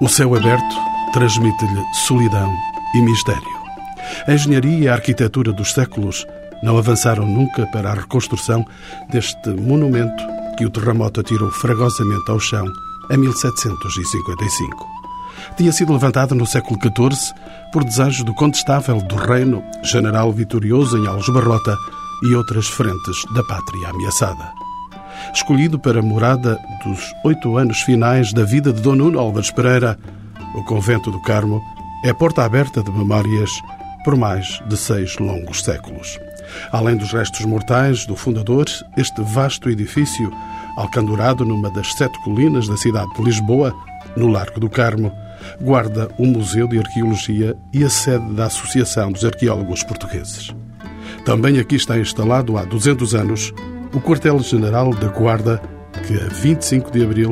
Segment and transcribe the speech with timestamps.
[0.00, 0.76] O céu aberto
[1.12, 2.54] transmite-lhe solidão
[2.94, 3.42] e mistério.
[4.28, 6.24] A engenharia e a arquitetura dos séculos
[6.62, 8.64] não avançaram nunca para a reconstrução
[9.10, 10.22] deste monumento
[10.56, 12.64] que o terremoto atirou fragosamente ao chão
[13.10, 14.86] em 1755.
[15.56, 17.34] Tinha sido levantado no século XIV
[17.72, 21.76] por desejo do condestável do reino, general vitorioso em Aljubarrota
[22.22, 24.67] e outras frentes da pátria ameaçada.
[25.32, 29.98] Escolhido para morada dos oito anos finais da vida de Dom Nuno Álvares Pereira,
[30.54, 31.62] o Convento do Carmo
[32.04, 33.50] é porta aberta de memórias
[34.04, 36.18] por mais de seis longos séculos.
[36.72, 40.32] Além dos restos mortais do fundador, este vasto edifício,
[40.76, 43.74] alcandurado numa das sete colinas da cidade de Lisboa,
[44.16, 45.12] no Largo do Carmo,
[45.60, 50.54] guarda um museu de arqueologia e a sede da Associação dos Arqueólogos Portugueses.
[51.24, 53.52] Também aqui está instalado há 200 anos
[53.94, 55.60] o quartel-general da Guarda,
[56.06, 57.30] que a 25 de abril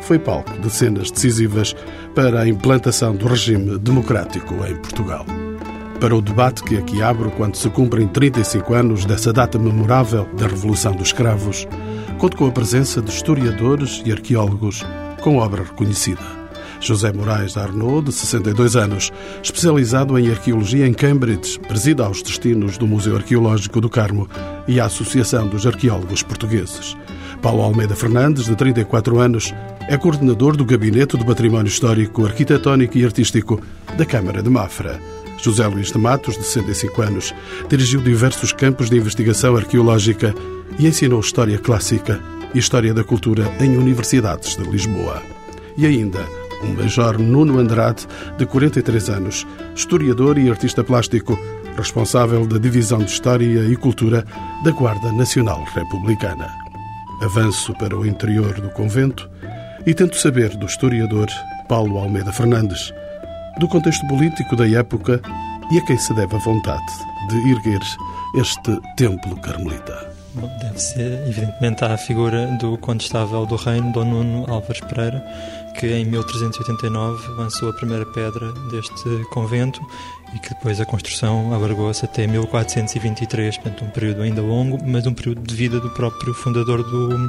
[0.00, 1.74] foi palco de cenas decisivas
[2.14, 5.24] para a implantação do regime democrático em Portugal.
[6.00, 10.48] Para o debate que aqui abro quando se cumprem 35 anos dessa data memorável da
[10.48, 11.66] Revolução dos Escravos,
[12.18, 14.84] conto com a presença de historiadores e arqueólogos
[15.20, 16.41] com obra reconhecida.
[16.82, 22.86] José Moraes Arnaud, de 62 anos, especializado em arqueologia em Cambridge, presida aos destinos do
[22.86, 24.28] Museu Arqueológico do Carmo
[24.66, 26.96] e a Associação dos Arqueólogos Portugueses.
[27.40, 29.54] Paulo Almeida Fernandes, de 34 anos,
[29.88, 33.60] é coordenador do Gabinete do Património Histórico, Arquitetónico e Artístico
[33.96, 35.00] da Câmara de Mafra.
[35.38, 37.34] José Luís de Matos, de 65 anos,
[37.68, 40.34] dirigiu diversos campos de investigação arqueológica
[40.78, 42.20] e ensinou História Clássica
[42.54, 45.20] e História da Cultura em universidades de Lisboa.
[45.76, 46.24] E ainda
[46.62, 48.06] o Major Nuno Andrade,
[48.38, 51.38] de 43 anos, historiador e artista plástico,
[51.76, 54.24] responsável da Divisão de História e Cultura
[54.64, 56.48] da Guarda Nacional Republicana.
[57.22, 59.30] Avanço para o interior do convento
[59.86, 61.28] e tento saber do historiador
[61.68, 62.92] Paulo Almeida Fernandes,
[63.58, 65.20] do contexto político da época
[65.70, 66.92] e a quem se deve a vontade
[67.28, 67.80] de erguer
[68.34, 70.12] este templo carmelita.
[70.60, 75.22] Deve ser, evidentemente, à figura do condestável do reino, Dom Nuno Álvares Pereira,
[75.78, 79.80] que em 1389 lançou a primeira pedra deste convento
[80.34, 85.12] e que depois a construção alargou-se até 1423, portanto um período ainda longo, mas um
[85.12, 87.28] período de vida do próprio fundador do,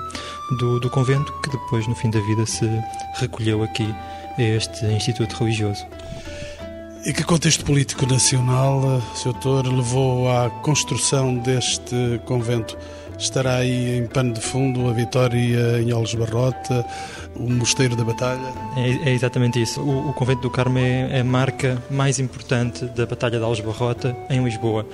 [0.57, 2.65] do, do convento, que depois no fim da vida se
[3.15, 3.93] recolheu aqui
[4.37, 5.85] a este instituto religioso.
[7.05, 9.33] E que contexto político nacional, Sr.
[9.33, 12.77] Doutor, levou à construção deste convento?
[13.17, 16.85] Estará aí em pano de fundo a vitória em Algesbarrota,
[17.35, 18.53] o Mosteiro da Batalha?
[18.75, 19.81] É, é exatamente isso.
[19.81, 24.15] O, o, Convento do Carmo é, é, a marca mais importante da Batalha de Algesbarrota
[24.29, 24.85] em Lisboa.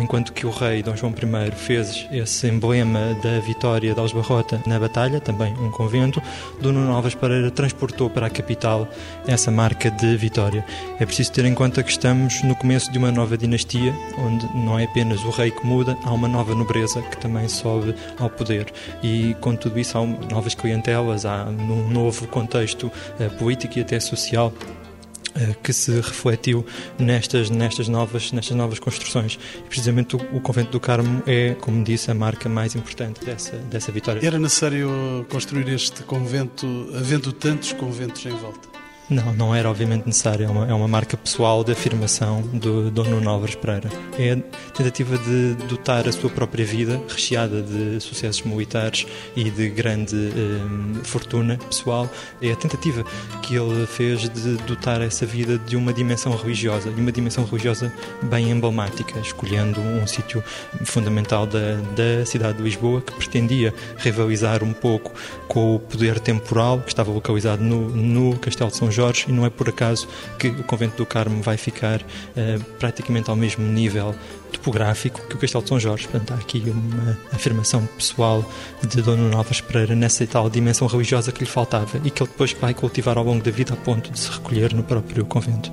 [0.00, 4.78] Enquanto que o rei Dom João I fez esse emblema da vitória de Algesbarrota na
[4.78, 6.22] Batalha, também um convento,
[6.60, 8.88] Dona Novas Pereira transportou para a capital
[9.26, 10.64] essa marca de vitória.
[10.98, 14.78] É preciso ter em conta que estamos no começo de uma nova dinastia, onde não
[14.78, 18.66] é apenas o rei que muda, há uma nova nobreza que também sobe ao poder.
[19.02, 23.98] E com tudo isso há novas clientelas, há num novo contexto uh, político e até
[23.98, 26.64] social uh, que se refletiu
[26.98, 29.38] nestas, nestas, novas, nestas novas construções.
[29.58, 33.56] E precisamente o, o, Convento do Carmo é, como disse, a marca mais importante dessa,
[33.56, 34.24] dessa vitória.
[34.24, 36.66] Era necessário construir este convento,
[36.96, 38.75] havendo tantos conventos em volta?
[39.08, 40.46] Não, não era obviamente necessário.
[40.46, 43.88] É uma, é uma marca pessoal de afirmação do Dono Novas Pereira.
[44.18, 44.36] É a
[44.72, 49.06] tentativa de dotar a sua própria vida, recheada de sucessos militares
[49.36, 52.10] e de grande eh, fortuna pessoal,
[52.42, 53.04] é a tentativa
[53.42, 57.92] que ele fez de dotar essa vida de uma dimensão religiosa, de uma dimensão religiosa
[58.22, 60.42] bem emblemática, escolhendo um sítio
[60.84, 65.12] fundamental da, da cidade de Lisboa que pretendia rivalizar um pouco
[65.46, 69.44] com o poder temporal que estava localizado no, no Castelo de São Jorge e não
[69.44, 70.08] é por acaso
[70.38, 74.14] que o Convento do Carmo vai ficar uh, praticamente ao mesmo nível
[74.52, 76.08] topográfico que o Castelo de São Jorge.
[76.08, 78.44] Portanto, há aqui uma afirmação pessoal
[78.82, 82.52] de Dona Novas Pereira nessa tal dimensão religiosa que lhe faltava e que ele depois
[82.52, 85.70] vai cultivar ao longo da vida a ponto de se recolher no próprio convento.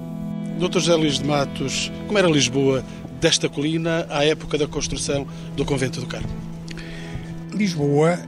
[0.59, 0.79] Dr.
[0.79, 2.83] José Luís de Matos, como era Lisboa
[3.19, 5.25] desta colina à época da construção
[5.55, 6.29] do Convento do Carmo?
[7.53, 8.19] Lisboa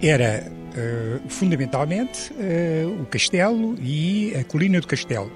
[0.00, 5.32] era uh, fundamentalmente uh, o castelo e a colina do castelo.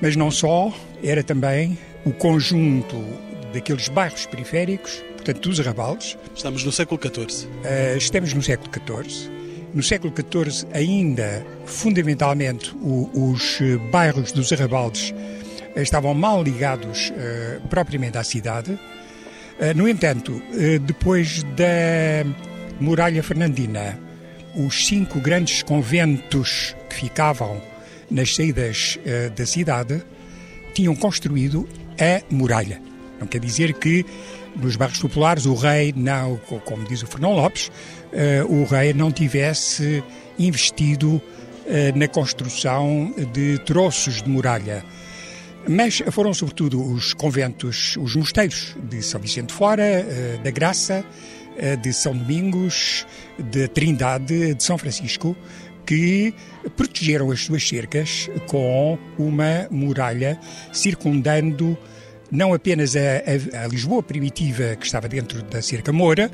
[0.00, 0.72] Mas não só,
[1.02, 2.96] era também o conjunto
[3.52, 6.16] daqueles bairros periféricos, portanto dos arrabaldes.
[6.34, 7.46] Estamos no século XIV.
[7.46, 9.30] Uh, eh, estamos no século XIV.
[9.74, 13.58] No século XIV, ainda, fundamentalmente, o, os
[13.90, 15.12] bairros dos arrabaldes
[15.76, 17.12] estavam mal ligados
[17.68, 18.78] propriamente à cidade.
[19.76, 20.42] No entanto,
[20.86, 22.24] depois da
[22.80, 24.00] muralha fernandina,
[24.58, 27.62] os cinco grandes conventos que ficavam
[28.10, 30.02] nas saídas uh, da cidade,
[30.74, 31.68] tinham construído
[32.00, 32.80] a muralha.
[33.20, 34.04] Não quer dizer que
[34.56, 39.12] nos bairros populares o rei não, como diz o Fernão Lopes, uh, o rei não
[39.12, 40.02] tivesse
[40.38, 41.22] investido uh,
[41.98, 44.84] na construção de troços de muralha.
[45.68, 49.84] Mas foram sobretudo os conventos, os mosteiros de São Vicente Fora,
[50.42, 51.04] da Graça,
[51.80, 53.06] de São Domingos,
[53.38, 55.36] de Trindade, de São Francisco,
[55.86, 56.34] que
[56.76, 60.38] protegeram as suas cercas com uma muralha
[60.72, 61.78] circundando
[62.30, 66.30] não apenas a, a, a, Lisboa primitiva que estava dentro da cerca Moura,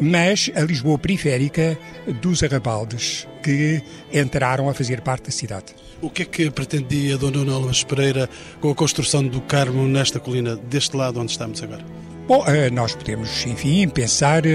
[0.00, 1.78] mas a Lisboa periférica
[2.20, 5.66] dos arrabaldes que entraram a fazer parte da cidade.
[6.00, 8.28] O que é que pretendia Dona Alves Pereira
[8.60, 12.11] com a construção do Carmo nesta colina, deste lado onde estamos agora?
[12.26, 14.50] Bom, eh, nós podemos, enfim, pensar eh,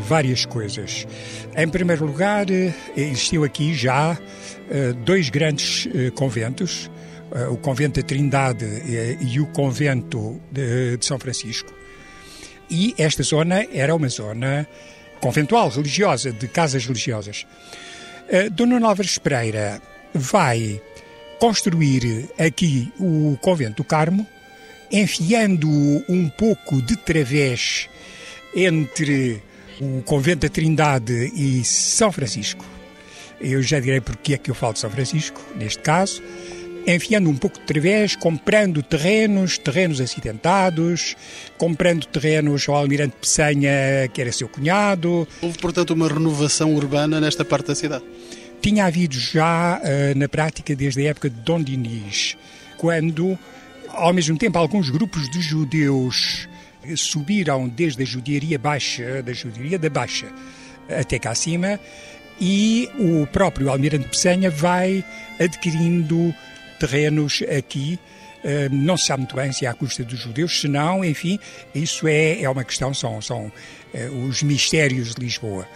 [0.00, 1.06] várias coisas.
[1.56, 4.18] Em primeiro lugar, eh, existiu aqui já
[5.04, 6.90] dois grandes conventos,
[7.50, 8.64] o convento da Trindade
[9.20, 11.70] e o convento de São Francisco.
[12.70, 14.66] E esta zona era uma zona
[15.20, 17.46] conventual, religiosa, de casas religiosas.
[18.52, 19.82] Dona Álvares Pereira
[20.14, 20.80] vai
[21.38, 24.26] construir aqui o convento do Carmo,
[24.94, 25.68] enfiando
[26.08, 27.88] um pouco de través
[28.54, 29.42] entre
[29.80, 32.64] o convento da Trindade e São Francisco.
[33.40, 36.22] Eu já direi porque é que eu falo de São Francisco, neste caso
[36.86, 41.16] enfiando um pouco de través, comprando terrenos, terrenos acidentados,
[41.56, 45.26] comprando terrenos ao Almirante Pessanha, que era seu cunhado.
[45.40, 48.04] Houve, portanto, uma renovação urbana nesta parte da cidade?
[48.60, 52.36] Tinha havido já uh, na prática desde a época de Dom Dinis,
[52.76, 53.38] quando,
[53.96, 56.48] ao mesmo tempo, alguns grupos de judeus
[56.96, 60.26] subiram desde a judiaria baixa, da judiaria da baixa,
[60.88, 61.80] até cá acima,
[62.40, 65.04] e o próprio Almirante Pessanha vai
[65.38, 66.34] adquirindo
[66.78, 67.98] terrenos aqui.
[68.44, 71.38] Uh, não se sabe muito bem se é à custa dos judeus, se não, enfim,
[71.74, 73.46] isso é, é uma questão, são, são
[73.94, 75.66] uh, os mistérios de Lisboa.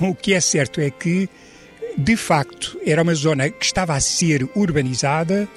[0.00, 1.28] O que é certo é que,
[1.96, 5.48] de facto, era uma zona que estava a ser urbanizada,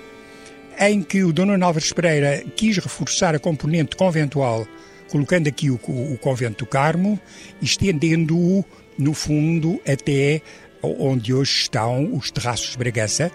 [0.79, 4.67] em que o Dom Álvares Pereira quis reforçar a componente conventual,
[5.09, 7.19] colocando aqui o, o convento do Carmo,
[7.61, 8.63] estendendo-o,
[8.97, 10.41] no fundo, até
[10.81, 13.31] onde hoje estão os terraços de Bragança,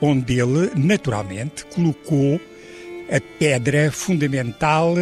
[0.00, 2.40] onde ele, naturalmente, colocou
[3.10, 4.94] a pedra fundamental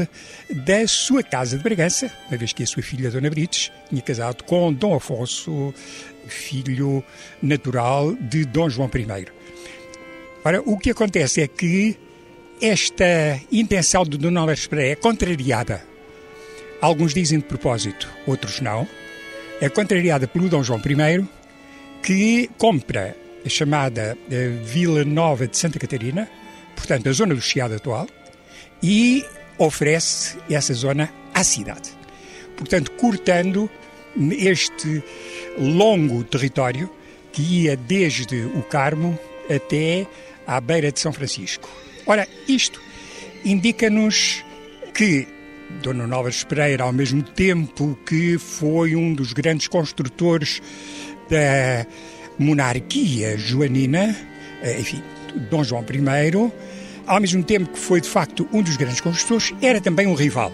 [0.51, 4.45] da sua casa de Bragança, uma vez que a sua filha, Dona Brites, tinha casado
[4.45, 5.73] com Dom Afonso,
[6.27, 7.03] filho
[7.41, 9.42] natural de Dom João I.
[10.45, 11.97] Ora, o que acontece é que
[12.61, 15.85] esta intenção de Dona Alves Pereira é contrariada.
[16.81, 18.87] Alguns dizem de propósito, outros não.
[19.61, 21.25] É contrariada pelo Dom João I,
[22.03, 23.17] que compra
[23.47, 26.29] a chamada eh, Vila Nova de Santa Catarina,
[26.75, 28.09] portanto, a zona do Chiado atual,
[28.83, 29.25] e
[29.59, 31.91] oferece essa zona à cidade.
[32.57, 33.71] Portanto, cortando
[34.33, 35.03] este
[35.57, 36.91] longo território
[37.33, 39.17] que ia desde o Carmo
[39.49, 40.07] até
[40.47, 41.69] à beira de São Francisco.
[42.07, 42.81] Ora, isto
[43.45, 44.45] indica-nos
[44.95, 45.27] que
[45.83, 50.61] Dona Novas Pereira, ao mesmo tempo que foi um dos grandes construtores
[51.29, 51.87] da
[52.39, 54.17] monarquia joanina,
[54.63, 55.03] eh, enfim,
[55.51, 56.53] Dom João I,
[57.07, 60.53] ao mesmo tempo que foi de facto um dos grandes construtores, era também um rival.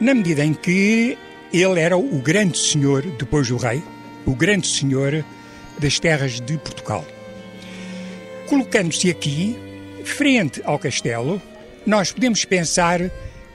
[0.00, 1.18] Na medida em que
[1.52, 3.82] ele era o grande senhor, depois do rei,
[4.24, 5.24] o grande senhor
[5.78, 7.04] das terras de Portugal.
[8.52, 9.56] Colocando-se aqui,
[10.04, 11.40] frente ao castelo,
[11.86, 13.00] nós podemos pensar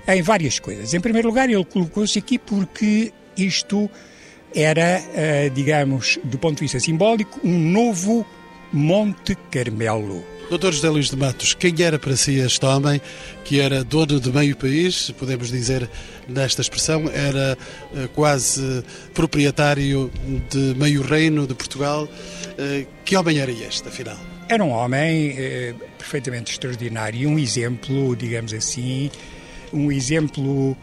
[0.08, 0.92] em várias coisas.
[0.92, 3.88] Em primeiro lugar, ele colocou-se aqui porque isto
[4.56, 8.26] era, eh, digamos, do ponto de vista simbólico, um novo
[8.74, 10.26] Monte Carmelo.
[10.50, 13.00] Doutor José Luís de Matos, quem era para si este homem
[13.46, 15.88] que era dono de meio país, podemos dizer
[16.28, 17.56] nesta expressão, era
[17.96, 20.12] eh, quase proprietário
[20.50, 22.10] de meio reino de Portugal?
[22.58, 24.18] Eh, que homem era este, afinal?
[24.50, 29.12] Era um homem eh, perfeitamente extraordinário, um exemplo, digamos assim,
[29.74, 30.76] um exemplo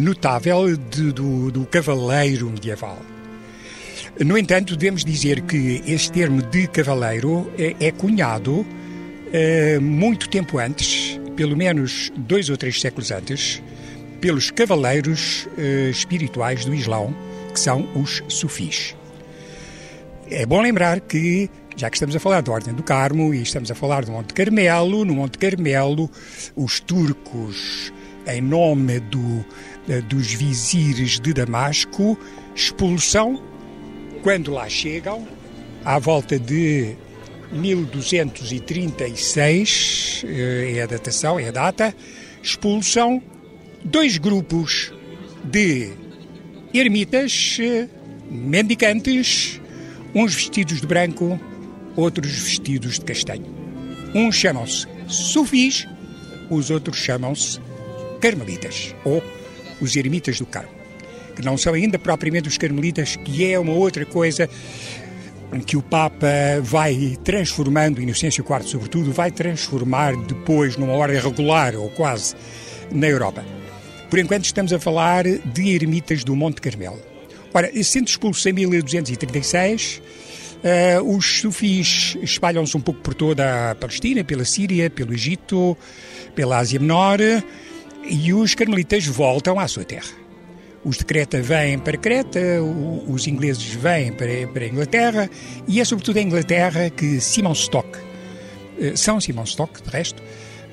[0.00, 2.98] notável de, do, do cavaleiro medieval.
[4.24, 8.66] No entanto, devemos dizer que este termo de cavaleiro é, é cunhado
[9.32, 13.62] é, muito tempo antes, pelo menos dois ou três séculos antes,
[14.20, 17.14] pelos cavaleiros é, espirituais do Islão,
[17.52, 18.96] que são os sufis.
[20.30, 23.70] É bom lembrar que, já que estamos a falar da Ordem do Carmo e estamos
[23.70, 26.10] a falar do Monte Carmelo, no Monte Carmelo,
[26.56, 27.92] os turcos,
[28.26, 29.44] em nome do,
[30.08, 32.18] dos vizires de Damasco,
[32.54, 33.42] expulsam,
[34.22, 35.28] quando lá chegam,
[35.84, 36.96] à volta de
[37.52, 41.94] 1236 eh, é a datação, é a data,
[42.42, 43.22] expulsam
[43.84, 44.94] dois grupos
[45.44, 45.90] de
[46.72, 47.86] ermitas eh,
[48.30, 49.60] mendicantes,
[50.14, 51.38] uns vestidos de branco,
[51.96, 53.46] outros vestidos de castanho.
[54.14, 55.86] Uns chamam-se sufis,
[56.50, 57.60] os outros chamam-se
[58.20, 59.22] carmelitas, ou
[59.80, 60.70] os eremitas do Carmo,
[61.34, 64.48] que não são ainda propriamente os carmelitas, que é uma outra coisa
[65.66, 66.26] que o Papa
[66.62, 72.34] vai transformando, Inocêncio IV sobretudo, vai transformar depois numa ordem regular, ou quase,
[72.90, 73.44] na Europa.
[74.10, 77.00] Por enquanto estamos a falar de ermitas do Monte Carmelo.
[77.52, 80.02] Ora, sendo expulso em 1236,
[80.66, 85.76] uh, os sufis espalham-se um pouco por toda a Palestina, pela Síria, pelo Egito,
[86.34, 87.18] pela Ásia Menor,
[88.04, 90.26] e os carmelitas voltam à sua terra.
[90.84, 92.40] Os de Creta vêm para Creta,
[93.08, 95.30] os ingleses vêm para, para a Inglaterra,
[95.66, 97.88] e é sobretudo a Inglaterra que Simon Stock,
[98.78, 100.22] eh, São Simon Stock, de resto,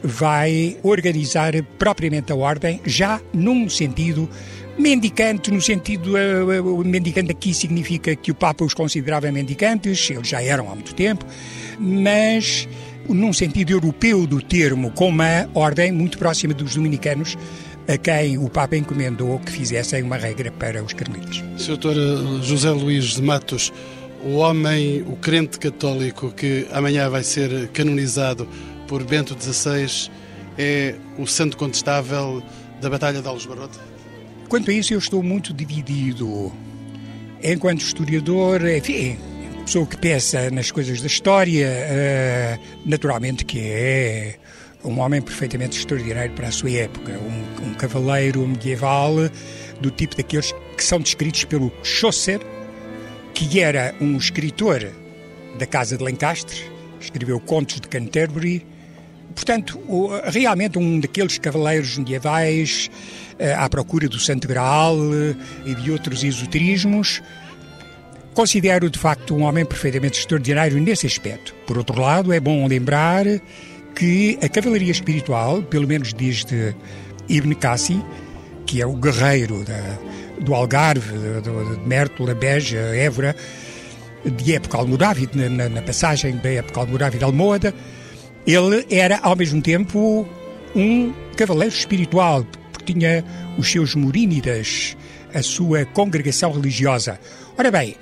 [0.03, 4.29] vai organizar propriamente a ordem, já num sentido
[4.77, 6.13] mendicante, no sentido.
[6.13, 10.93] Uh, mendicante aqui significa que o Papa os considerava mendicantes, eles já eram há muito
[10.93, 11.25] tempo,
[11.79, 12.67] mas
[13.07, 17.37] num sentido europeu do termo, com uma ordem muito próxima dos dominicanos,
[17.87, 21.43] a quem o Papa encomendou que fizessem uma regra para os carmelitas.
[21.57, 21.77] Sr.
[21.85, 23.73] Eh, José Luís de Matos,
[24.23, 28.47] o homem, o crente católico que amanhã vai ser canonizado
[28.87, 30.09] por Bento XVI,
[30.57, 32.41] é o santo contestável
[32.81, 33.77] da Batalha de Alves Barrote?
[34.49, 36.51] Quanto a isso, eu estou muito dividido.
[37.41, 39.17] Enquanto historiador, enfim,
[39.65, 44.35] pessoa que pensa nas coisas da história, uh, naturalmente que é
[44.83, 49.15] um homem perfeitamente extraordinário para a sua época, um, um cavaleiro medieval
[49.79, 52.41] do tipo daqueles que são descritos pelo Chaucer,
[53.33, 54.91] que era um escritor
[55.57, 56.57] da Casa de Lancaster,
[56.99, 58.65] escreveu contos de Canterbury,
[59.33, 59.79] portanto,
[60.25, 62.89] realmente um daqueles cavaleiros medievais
[63.39, 65.35] eh, à procura do Santo Graal eh,
[65.65, 67.21] e de outros esoterismos.
[68.33, 71.53] Considero, de facto, um homem perfeitamente extraordinário nesse aspecto.
[71.67, 73.25] Por outro lado, é bom lembrar
[73.95, 76.75] que a cavalaria espiritual, pelo menos desde
[77.29, 78.03] Ibn Cassi,
[78.65, 79.99] que é o guerreiro da,
[80.41, 83.35] do Algarve, de, de Mértola, Beja, Évora,
[84.25, 87.73] de época almorávide, na, na, passagem da época almorávide Almohada,
[88.45, 90.27] ele era ao mesmo tempo
[90.75, 93.23] um cavaleiro espiritual, porque tinha
[93.57, 94.97] os seus morínidas,
[95.33, 97.19] a sua congregação religiosa.
[97.57, 97.95] Ora bem,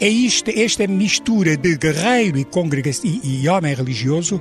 [0.00, 2.46] é isto, esta mistura de guerreiro e,
[3.04, 4.40] e, e homem religioso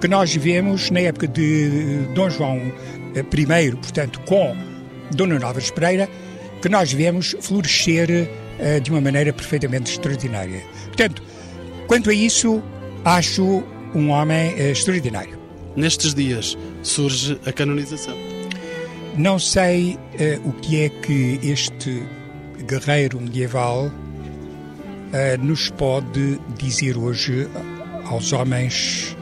[0.00, 2.72] que nós vivemos na época de Dom João
[3.14, 4.56] I, portanto, com
[5.12, 6.08] Dona Novas Pereira,
[6.60, 10.62] que nós vemos florescer uh, de uma maneira perfeitamente extraordinária.
[10.86, 11.22] Portanto,
[11.86, 12.62] quanto a isso,
[13.04, 13.62] acho
[13.94, 15.38] um homem uh, extraordinário.
[15.76, 18.16] Nestes dias surge a canonização.
[19.16, 22.02] Não sei uh, o que é que este
[22.66, 23.90] guerreiro medieval
[25.40, 27.46] nos pode dizer hoje
[28.06, 29.14] aos homens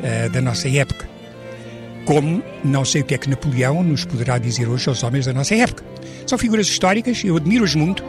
[0.00, 1.08] uh, da nossa época.
[2.04, 5.32] Como não sei o que é que Napoleão nos poderá dizer hoje aos homens da
[5.32, 5.84] nossa época.
[6.26, 8.04] São figuras históricas, eu admiro-os muito,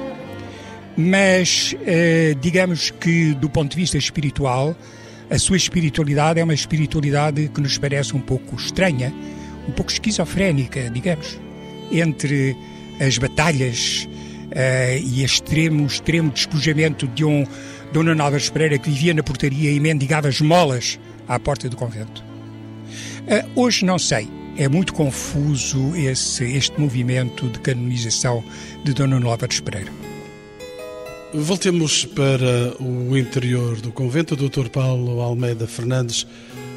[0.96, 4.76] mas uh, digamos que do ponto de vista espiritual,
[5.29, 9.13] a sua espiritualidade é uma espiritualidade que nos parece um pouco estranha,
[9.67, 11.38] um pouco esquizofrénica, digamos,
[11.91, 12.55] entre
[13.00, 17.46] as batalhas uh, e extremo, extremo despojamento de um
[17.91, 22.24] Dona Novas Pereira que vivia na portaria e mendigava esmolas à porta do convento.
[23.27, 28.43] Uh, hoje não sei, é muito confuso esse, este movimento de canonização
[28.84, 30.07] de Dona Álvares Pereira.
[31.39, 34.34] Voltemos para o interior do convento.
[34.34, 34.70] O Dr.
[34.70, 36.25] Paulo Almeida Fernandes,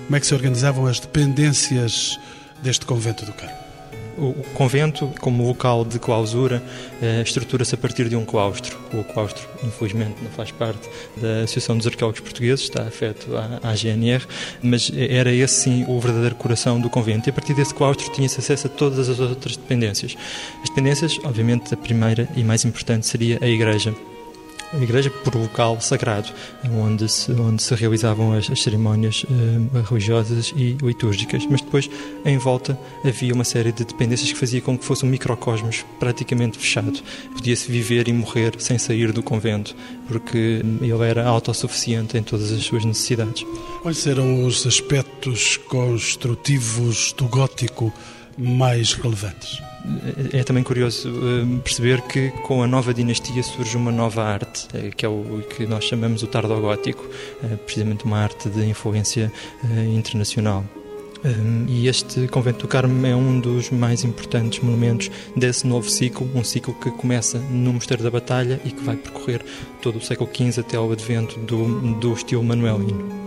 [0.04, 2.20] como é que se organizavam as dependências
[2.62, 3.58] deste convento do Carmo?
[4.18, 6.62] o convento, como local de clausura,
[7.00, 8.76] eh, estrutura-se a partir de um claustro.
[8.92, 10.86] O claustro, infelizmente, não faz parte
[11.16, 14.22] da Associação dos Arqueólogos Portugueses, está afeto à, à GNR,
[14.62, 17.28] mas era esse sim o verdadeiro coração do convento.
[17.28, 20.14] E a partir desse claustro tinha-se acesso a todas as outras dependências.
[20.62, 23.94] As dependências, obviamente, a primeira e mais importante seria a igreja
[24.72, 26.28] a igreja por local sagrado,
[26.70, 31.44] onde se, onde se realizavam as, as cerimónias eh, religiosas e litúrgicas.
[31.50, 31.90] Mas depois,
[32.24, 36.58] em volta, havia uma série de dependências que fazia com que fosse um microcosmos praticamente
[36.58, 37.00] fechado.
[37.34, 39.74] Podia-se viver e morrer sem sair do convento,
[40.06, 43.44] porque ele era autossuficiente em todas as suas necessidades.
[43.82, 47.92] Quais eram os aspectos construtivos do gótico
[48.38, 49.69] mais relevantes.
[50.32, 54.90] É também curioso eh, perceber que com a nova dinastia surge uma nova arte, eh,
[54.94, 57.08] que é o que nós chamamos o tardogótico,
[57.42, 59.32] eh, precisamente uma arte de influência
[59.94, 60.64] internacional.
[61.68, 66.42] E este Convento do Carmo é um dos mais importantes monumentos desse novo ciclo, um
[66.42, 69.44] ciclo que começa no Mosteiro da Batalha e que vai percorrer
[69.82, 73.20] todo o século XV até ao advento do, do estilo manuelino.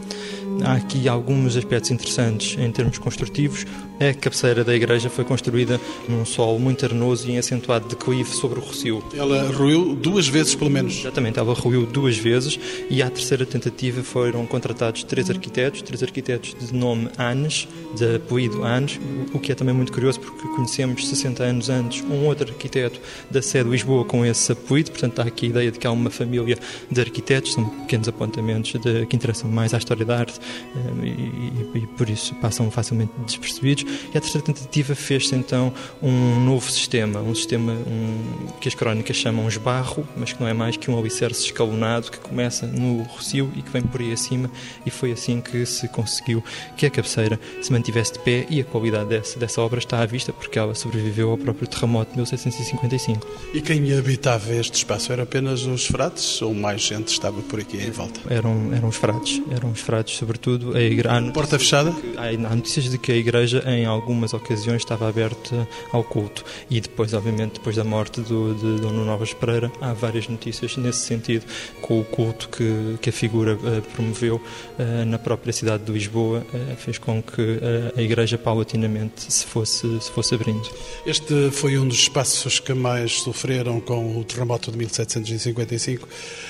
[0.61, 3.65] Há aqui alguns aspectos interessantes em termos construtivos.
[3.99, 8.59] A cabeceira da igreja foi construída num solo muito arenoso e em acentuado declive sobre
[8.59, 9.03] o Rocio.
[9.15, 10.99] Ela ruiu duas vezes, pelo menos.
[10.99, 12.59] Exatamente, ela ruiu duas vezes
[12.89, 18.63] e à terceira tentativa foram contratados três arquitetos, três arquitetos de nome Anes, de apelido
[18.63, 18.99] Anes,
[19.33, 23.41] o que é também muito curioso porque conhecemos 60 anos antes um outro arquiteto da
[23.41, 26.09] sede de Lisboa com esse apelido, portanto há aqui a ideia de que há uma
[26.09, 26.57] família
[26.89, 30.39] de arquitetos, são pequenos apontamentos de, que interessam mais à história da arte
[30.75, 33.82] eh, e, e, por isso passam facilmente despercebidos.
[34.13, 39.15] E a terceira tentativa fez-se então um novo sistema, um sistema um, que as crónicas
[39.15, 43.51] chamam esbarro, mas que não é mais que um alicerce escalonado que começa no Rocio
[43.55, 44.49] e que vem por aí acima,
[44.85, 46.43] e foi assim que se conseguiu
[46.75, 50.05] que a cabeceira se mantivesse de pé e a qualidade dessa, dessa obra está à
[50.05, 53.27] vista porque ela sobreviveu ao próprio terremoto de 1755.
[53.53, 55.11] E quem habitava este espaço?
[55.11, 58.19] Eram apenas os frades ou mais gente estava por aqui em volta?
[58.29, 61.31] Eram, eram os frades, eram os frades sobretudo a igreja.
[61.33, 61.93] Porta fechada?
[62.17, 67.13] Há notícias de que a igreja em algumas ocasiões estava aberta ao culto e depois,
[67.13, 71.45] obviamente, depois da morte do, de Dono Novas Pereira, há várias notícias nesse sentido,
[71.81, 76.45] com o culto que, que a figura uh, promoveu uh, na própria cidade de Lisboa,
[76.53, 77.59] uh, fez com que
[77.95, 80.69] a igreja paulatinamente se fosse, se fosse abrindo.
[81.05, 86.07] Este foi um dos espaços que mais sofreram com o terremoto de 1755.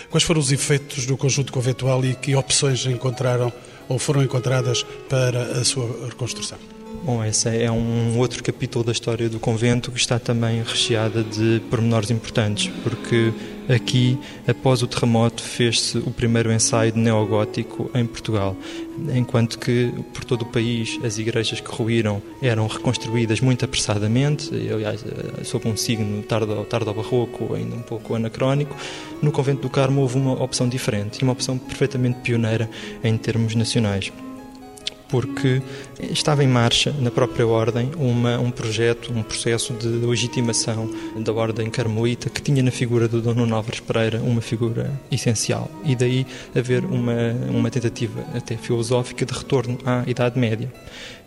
[0.09, 3.51] Quais foram os efeitos do conjunto conventual e que opções encontraram
[3.89, 6.82] ou foram encontradas para a sua reconstrução?
[7.05, 11.61] Bom, esse é um outro capítulo da história do convento que está também recheada de
[11.69, 13.33] pormenores importantes, porque
[13.67, 18.55] aqui, após o terremoto, fez-se o primeiro ensaio de neogótico em Portugal,
[19.13, 25.03] enquanto que por todo o país as igrejas que ruíram eram reconstruídas muito apressadamente, aliás,
[25.03, 28.77] eh, sob um signo tardo, barroco, ainda um pouco anacrónico.
[29.21, 32.69] No convento do Carmo houve uma opção diferente, uma opção perfeitamente pioneira
[33.03, 34.09] em termos nacionais
[35.13, 35.61] porque
[35.99, 41.69] estava em marcha, na própria Ordem, uma, um projeto, um processo de legitimação da Ordem
[41.69, 45.69] Carmelita que tinha na figura do Dono Novres Pereira uma figura essencial.
[45.85, 47.13] E daí haver uma,
[47.47, 50.73] uma tentativa até filosófica de retorno à Idade Média.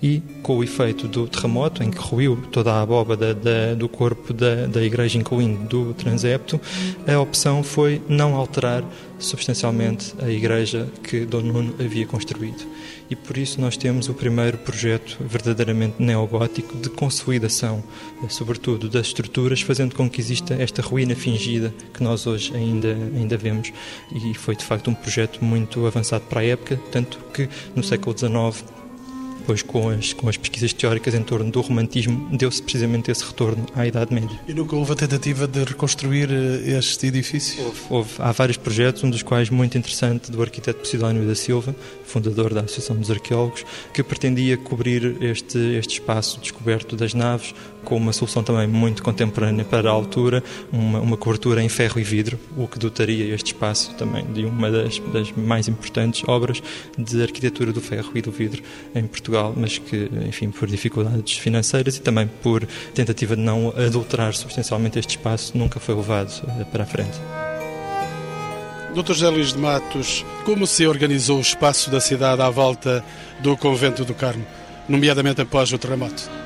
[0.03, 4.33] E com o efeito do terremoto, em que ruiu toda a abóbada da, do corpo
[4.33, 6.61] da, da igreja, incluindo do transepto,
[7.07, 8.85] a opção foi não alterar
[9.19, 12.67] substancialmente a igreja que Dom Nuno havia construído.
[13.09, 17.83] E por isso nós temos o primeiro projeto verdadeiramente neogótico de consolidação,
[18.29, 23.37] sobretudo das estruturas, fazendo com que exista esta ruína fingida que nós hoje ainda, ainda
[23.37, 23.73] vemos.
[24.13, 28.17] E foi de facto um projeto muito avançado para a época, tanto que no século
[28.17, 28.76] XIX
[29.47, 33.65] depois com as, com as pesquisas teóricas em torno do romantismo, deu-se precisamente esse retorno
[33.77, 34.37] à Idade Média.
[34.49, 37.65] E nunca houve a tentativa de reconstruir eh, este edifício?
[37.65, 38.11] Houve, houve.
[38.19, 42.63] Há vários projetos, um dos quais muito interessante, do arquiteto Posidónio da Silva, fundador da
[42.63, 47.55] Associação dos Arqueólogos, que pretendia cobrir este, este espaço descoberto das naves
[47.87, 52.03] com uma solução também muito contemporânea para a altura, uma, uma cobertura em ferro e
[52.03, 56.61] vidro, o que dotaria este espaço também de uma das, das mais importantes obras
[56.99, 58.61] de arquitetura do ferro e do vidro
[58.93, 64.35] em Portugal, mas que, enfim, por dificuldades financeiras e também por tentativa de não adulterar
[64.35, 67.17] substancialmente este espaço, nunca foi levado eh, para a frente.
[68.95, 69.13] Dr.
[69.13, 73.05] José Luís de Matos, como se organizou o espaço da cidade à volta
[73.41, 74.45] do Convento do Carmo,
[74.89, 76.46] nomeadamente após o terremoto?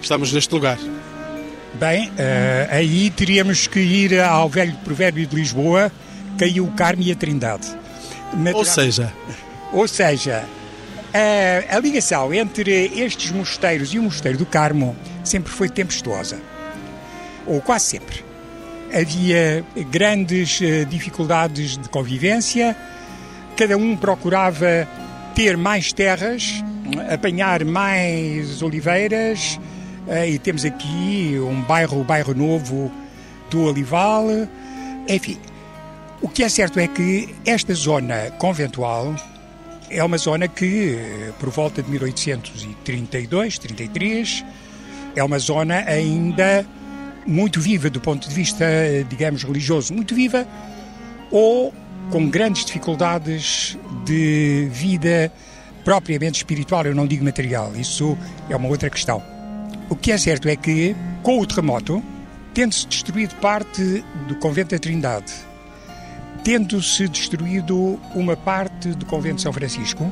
[0.00, 0.78] Estamos neste lugar.
[1.74, 2.12] Bem, uh,
[2.70, 5.92] aí teríamos que ir ao velho provérbio de Lisboa,
[6.38, 7.68] caiu o Carmo e a Trindade.
[8.54, 9.12] Ou seja...
[9.72, 10.44] Ou seja,
[11.14, 16.38] a, a ligação entre estes mosteiros e o mosteiro do Carmo sempre foi tempestuosa.
[17.46, 18.24] Ou quase sempre.
[18.92, 22.76] Havia grandes uh, dificuldades de convivência,
[23.56, 24.88] cada um procurava
[25.34, 26.64] ter mais terras,
[27.12, 29.79] apanhar mais oliveiras, eh,
[30.26, 32.90] e temos aqui um bairro, o bairro novo
[33.50, 34.26] do Olival.
[35.08, 35.38] Enfim,
[36.20, 39.14] o que é certo é que esta zona conventual
[39.90, 40.96] é uma zona que,
[41.38, 44.44] por volta de 1832, 33,
[45.16, 46.64] é uma zona ainda
[47.26, 48.64] muito viva do ponto de vista,
[49.08, 50.46] digamos, religioso, muito viva,
[51.30, 51.74] ou
[52.10, 55.32] com grandes dificuldades de vida
[55.84, 58.16] propriamente espiritual, eu não digo material, isso
[58.48, 59.22] é uma outra questão.
[59.90, 62.02] O que é certo é que, com o terremoto,
[62.54, 65.32] tendo-se destruído parte do convento da Trindade,
[66.44, 70.10] tendo-se destruído uma parte do convento de São Francisco,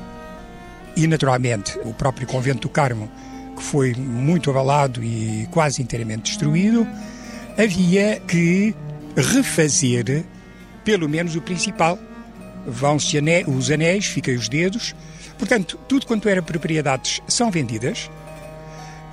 [0.96, 3.08] e naturalmente o próprio convento do Carmo,
[3.56, 6.84] que foi muito abalado e quase inteiramente destruído,
[7.56, 8.74] havia que
[9.16, 10.24] refazer
[10.84, 11.96] pelo menos o principal.
[12.66, 14.94] Vão-se os anéis, ficam os dedos.
[15.38, 18.10] Portanto, tudo quanto era propriedades são vendidas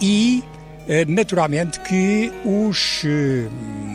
[0.01, 0.43] e,
[1.07, 3.47] naturalmente, que os eh,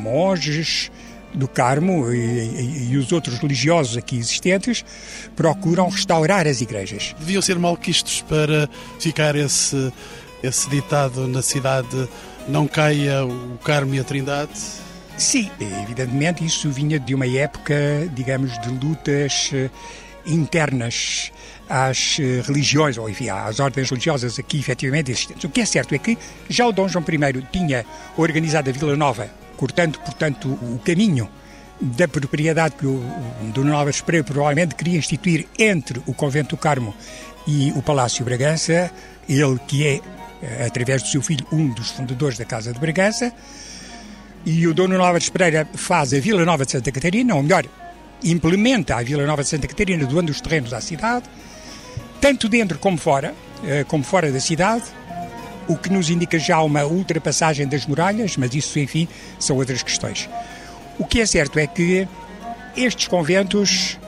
[0.02, 0.90] monges
[1.32, 4.84] do Carmo e, e, e, os outros religiosos aqui existentes
[5.36, 7.14] procuram restaurar as igrejas.
[7.18, 9.92] Deviam ser malquistos para ficar esse,
[10.42, 12.08] esse ditado na cidade
[12.48, 14.50] não caia o Carmo e a Trindade?
[15.16, 15.50] Sim,
[15.82, 17.74] evidentemente isso vinha de uma época,
[18.14, 19.68] digamos, de lutas eh,
[20.26, 21.30] internas
[21.70, 25.44] às eh, religiões, ou enfim, às ordens religiosas aqui efetivamente existentes.
[25.44, 28.96] O que é certo é que já o Dom João I tinha organizado a Vila
[28.96, 31.30] Nova, cortando, portanto, o caminho
[31.80, 33.00] da propriedade que o
[33.54, 36.92] Dona Nova Espreio provavelmente queria instituir entre o Convento do Carmo
[37.46, 38.90] e o Palácio Bragança,
[39.28, 40.00] ele que é,
[40.42, 43.32] eh, através do seu filho, um dos fundadores da Casa de Bragança,
[44.44, 47.64] e o Dono Nova de Pereira faz a Vila Nova de Santa Catarina, ou melhor,
[48.24, 51.24] implementa a Vila Nova de Santa Catarina, doando os terrenos à cidade,
[52.20, 54.84] tanto dentro como fora, eh, como fora da cidade,
[55.66, 60.28] o que nos indica já uma ultrapassagem das muralhas, mas isso, enfim, são outras questões.
[60.98, 62.06] O que é certo é que
[62.76, 63.98] estes conventos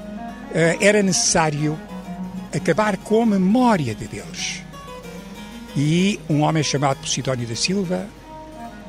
[0.54, 1.78] eh, era necessário
[2.54, 4.62] acabar com a memória de deles.
[5.74, 8.06] E um homem chamado Posidónio da Silva,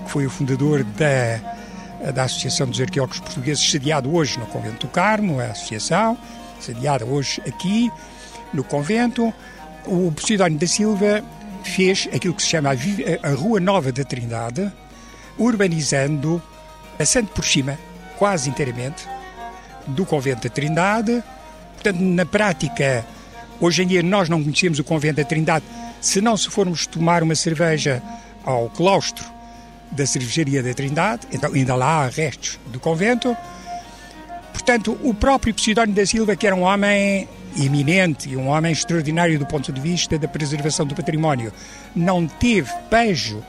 [0.04, 4.92] que foi o fundador da, da Associação dos Arqueólogos Portugueses, sediado hoje no Convento do
[4.92, 6.18] Carmo, a associação,
[6.60, 7.90] sediada hoje aqui
[8.54, 9.34] no convento.
[9.86, 11.24] O Posidónio da Silva
[11.64, 14.72] fez aquilo que se chama a, a Rua Nova da Trindade,
[15.38, 16.42] urbanizando,
[16.98, 17.78] passando por cima,
[18.18, 19.08] quase inteiramente,
[19.88, 21.24] do Convento da Trindade.
[21.74, 23.06] Portanto, na prática,
[23.60, 25.66] hoje em dia nós não conhecemos o Convento da Trindade
[26.00, 28.04] se não se formos tomar uma cerveja
[28.44, 29.26] ao claustro
[29.90, 33.36] da cervejaria da Trindade, então ainda lá há restos do convento.
[34.52, 39.38] Portanto, o próprio Posidónio da Silva, que era um homem eminente e um homem extraordinário
[39.38, 41.52] do ponto de vista da preservação do património,
[41.96, 43.44] não teve pejo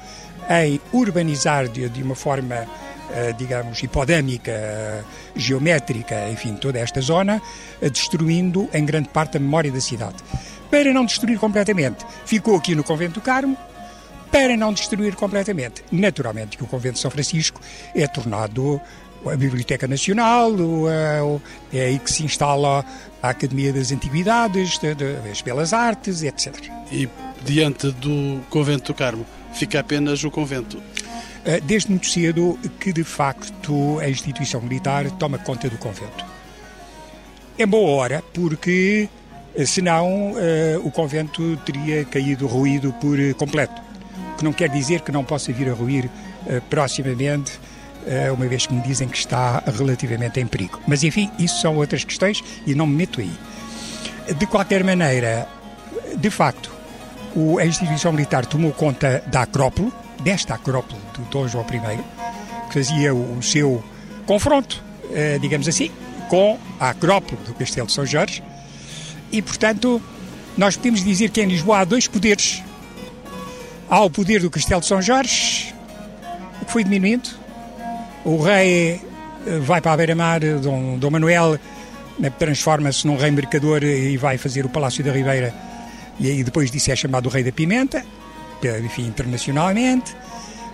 [0.48, 2.66] em urbanizar de, de uma forma,
[3.12, 7.40] eh, digamos, hipodâmica, geométrica, enfim, toda esta zona,
[7.80, 10.16] eh, destruindo em grande parte a memória da cidade.
[10.70, 13.56] Para não destruir completamente, ficou aqui no Convento do Carmo,
[14.34, 15.84] para não destruir completamente.
[15.92, 17.60] Naturalmente que o Convento de São Francisco
[17.94, 18.80] é tornado
[19.26, 20.52] a Biblioteca Nacional,
[21.72, 22.84] é aí que se instala
[23.22, 26.54] a Academia das Antiguidades, das Belas Artes, etc.
[26.92, 27.08] E
[27.44, 30.82] diante do Convento do Carmo, fica apenas o convento?
[31.44, 36.24] Eh, desde muito cedo que, de facto, a instituição militar toma conta do convento.
[37.58, 39.08] É boa hora, porque
[39.54, 43.82] eh, senão eh, o convento teria caído ruído por completo
[44.38, 46.10] que não quer dizer que não possa vir a ruir
[46.68, 47.52] proximamente,
[48.34, 50.80] uma vez que me dizem que está relativamente em perigo.
[50.86, 53.32] Mas enfim, isso são outras questões e não me meto aí.
[54.36, 55.48] De qualquer maneira,
[56.16, 56.70] de facto,
[57.58, 61.98] a instituição militar tomou conta da Acrópole, desta Acrópole do Dom João I,
[62.68, 63.82] que fazia o, seu
[64.26, 65.90] confronto, uh, digamos assim,
[66.28, 68.42] com a Acrópole do Castelo de São Jorge.
[69.30, 70.00] E, portanto,
[70.56, 72.62] nós podemos dizer que em Lisboa há dois poderes
[73.88, 75.74] Há o poder do Castelo de São Jorge,
[76.64, 77.28] que foi diminuindo.
[78.24, 79.00] O rei
[79.46, 81.58] eh, vai para a beira-mar, Dom, Dom Manuel
[82.18, 85.54] né, transforma-se num rei mercador e vai fazer o Palácio da Ribeira.
[86.18, 88.04] E aí depois disso é chamado o Rei da Pimenta,
[88.84, 90.14] enfim, internacionalmente.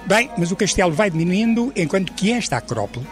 [0.07, 3.07] Bem, mas o castelo vai diminuindo, enquanto que esta Acrópole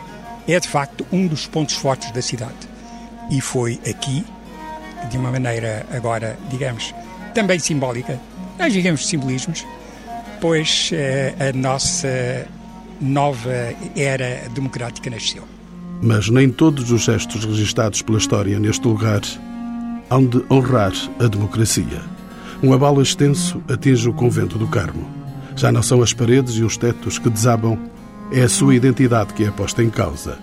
[0.46, 2.68] é de facto um dos pontos fortes da cidade.
[3.30, 4.24] E foi aqui,
[5.10, 6.94] de uma maneira agora, digamos,
[7.34, 8.18] também simbólica,
[8.58, 9.66] nós digamos simbolismos,
[10.40, 12.46] pois eh, a nossa
[13.00, 15.44] nova era democrática nasceu.
[16.02, 19.20] Mas nem todos os gestos registados pela história neste lugar
[20.10, 22.02] hão de honrar a democracia.
[22.62, 25.08] Um abalo extenso atinge o convento do Carmo.
[25.56, 27.78] Já não são as paredes e os tetos que desabam,
[28.32, 30.38] é a sua identidade que é posta em causa.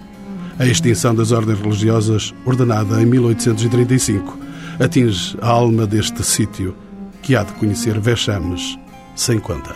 [0.57, 4.37] A extinção das ordens religiosas, ordenada em 1835,
[4.79, 6.75] atinge a alma deste sítio,
[7.21, 8.77] que há de conhecer vexames
[9.15, 9.75] sem conta.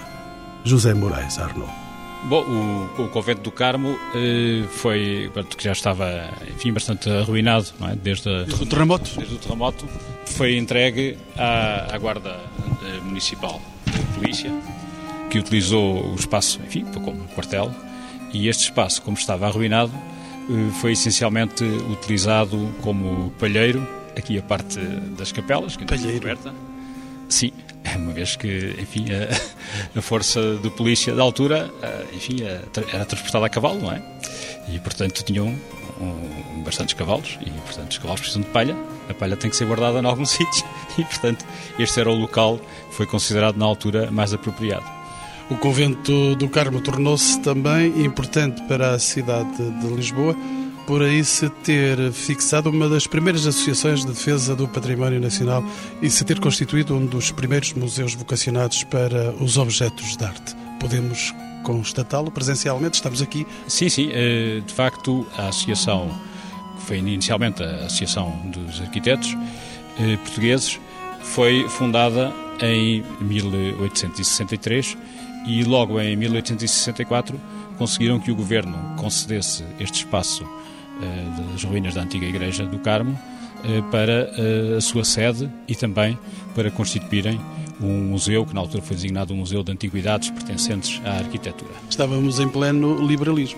[0.63, 1.88] José Moraes Arnaud.
[2.25, 7.95] Bom, o, o, convento do Carmo eh, foi, que já estava, enfim, bastante arruinado, é?
[7.95, 9.09] desde, a, desde, o terremoto.
[9.17, 9.87] Desde o terremoto,
[10.25, 12.37] foi entregue à, à Guarda
[12.83, 14.51] eh, Municipal de Polícia
[15.29, 17.71] que utilizou o espaço, enfim, como quartel,
[18.33, 19.91] e este espaço, como estava arruinado,
[20.49, 24.79] eh, foi essencialmente utilizado como palheiro, aqui a parte
[25.17, 26.19] das capelas, que palheiro.
[26.19, 26.53] Coberta.
[27.29, 27.53] Sim,
[27.97, 31.71] uma vez que, enfim, a, a, força de polícia da altura,
[32.13, 34.01] enfim, era transportada a cavalo, não é?
[34.67, 35.55] E, portanto, tinham
[35.99, 38.75] um, bastantes cavalos, e, portanto, os cavalos precisam de palha,
[39.09, 40.65] a palha tem que ser guardada em algum sítio,
[40.97, 41.45] e, portanto,
[41.77, 44.85] este era o local que foi considerado na altura mais apropriado.
[45.49, 50.35] O convento do Carmo tornou-se também importante para a cidade de Lisboa,
[50.89, 55.63] por aí se ter fixado uma das primeiras associações de defesa do património nacional
[56.01, 60.55] e se ter constituído um dos primeiros museus vocacionados para os objetos de arte.
[60.79, 62.95] Podemos constatá-lo presencialmente?
[62.95, 63.45] Estamos aqui.
[63.67, 64.09] Sim, sim.
[64.11, 66.09] Eh, de facto, a associação,
[66.79, 69.37] que foi inicialmente a Associação dos Arquitetos
[69.99, 70.79] eh, Portugueses,
[71.21, 74.97] foi fundada em 1863
[75.45, 77.39] e logo em 1864
[77.77, 80.43] conseguiram que o governo concedesse este espaço
[81.51, 86.17] das ruínas da antiga igreja do Carmo uh, para uh, a sua sede e também
[86.55, 87.39] para constituírem
[87.81, 91.71] um museu que na altura foi designado um museu de antiguidades pertencentes à arquitetura.
[91.89, 93.57] Estávamos em pleno liberalismo.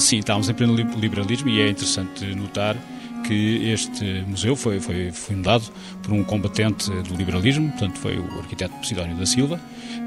[0.00, 2.76] sim, estávamos em pleno liberalismo e é interessante notar
[3.24, 5.62] que este museu foi, foi fundado
[6.02, 9.60] por um combatente do liberalismo, portanto foi o arquiteto Sidónio da Silva,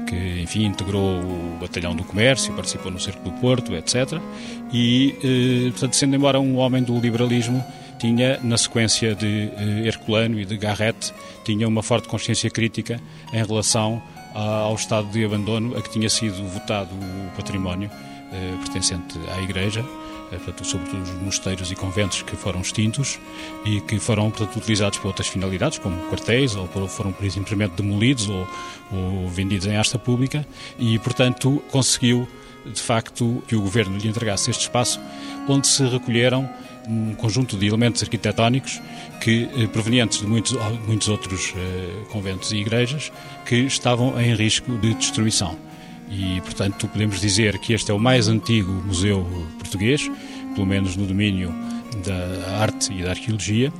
[0.06, 4.20] que enfim integrou o batalhão do comércio, participou no Cerco do Porto, etc.
[4.72, 7.64] E, eh, portanto, sendo embora um homem do liberalismo,
[7.98, 11.12] tinha, na sequência de eh, Herculano e de Garrett,
[11.44, 13.00] tinha uma forte consciência crítica
[13.32, 14.02] em relação
[14.34, 17.88] ao estado de abandono a que tinha sido votado o património
[18.32, 19.84] eh, pertencente à Igreja
[20.36, 23.18] portanto, sobretudo os mosteiros e conventos que foram extintos
[23.64, 28.46] e que foram portanto, utilizados para outras finalidades, como quartéis, ou foram simplesmente demolidos ou,
[28.92, 30.46] ou vendidos em asta pública,
[30.78, 32.28] e, portanto, conseguiu,
[32.66, 35.00] de facto, que o governo lhe entregasse este espaço,
[35.48, 36.48] onde se recolheram
[36.86, 38.80] um conjunto de elementos arquitetónicos
[39.20, 40.52] que, eh, provenientes de muitos,
[40.86, 43.10] muitos outros eh, conventos e igrejas
[43.46, 45.56] que estavam em risco de destruição
[46.10, 49.26] e, portanto, podemos dizer que este é o mais antigo museu
[49.58, 50.10] português,
[50.54, 51.52] pelo menos no domínio
[52.04, 53.72] da arte e da arqueologia.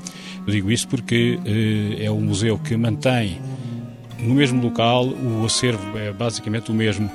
[0.46, 3.40] Eu digo isso porque eh, é um museu que mantém
[4.18, 7.10] no mesmo local o acervo é basicamente o mesmo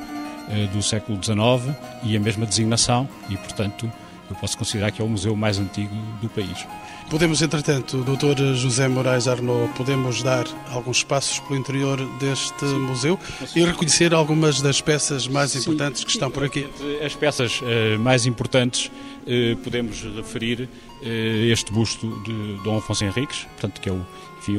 [0.49, 3.91] eh, do século XIX e a mesma designação e, portanto,
[4.29, 6.65] eu posso considerar que é o museu mais antigo do país.
[7.09, 8.53] Podemos, entretanto, Dr.
[8.53, 12.79] José Moraes Arnaud, podemos dar alguns passos pelo interior deste Sim.
[12.81, 13.19] museu
[13.55, 15.59] e reconhecer algumas das peças mais Sim.
[15.59, 16.67] importantes que estão por aqui.
[17.03, 18.91] As peças uh, mais importantes
[19.25, 20.69] uh, podemos referir
[21.01, 24.05] uh, este busto de Dom Afonso Henriques, portanto, que é o,
[24.37, 24.57] enfim,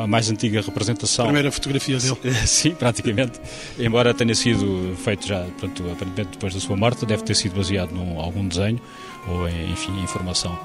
[0.00, 1.24] a mais antiga representação.
[1.24, 2.16] A primeira fotografia dele.
[2.46, 3.40] Sim, praticamente.
[3.80, 7.90] Embora tenha sido feito já, portanto, aparentemente depois da sua morte, deve ter sido baseado
[7.90, 8.80] num algum desenho
[9.26, 10.56] ou, enfim, informação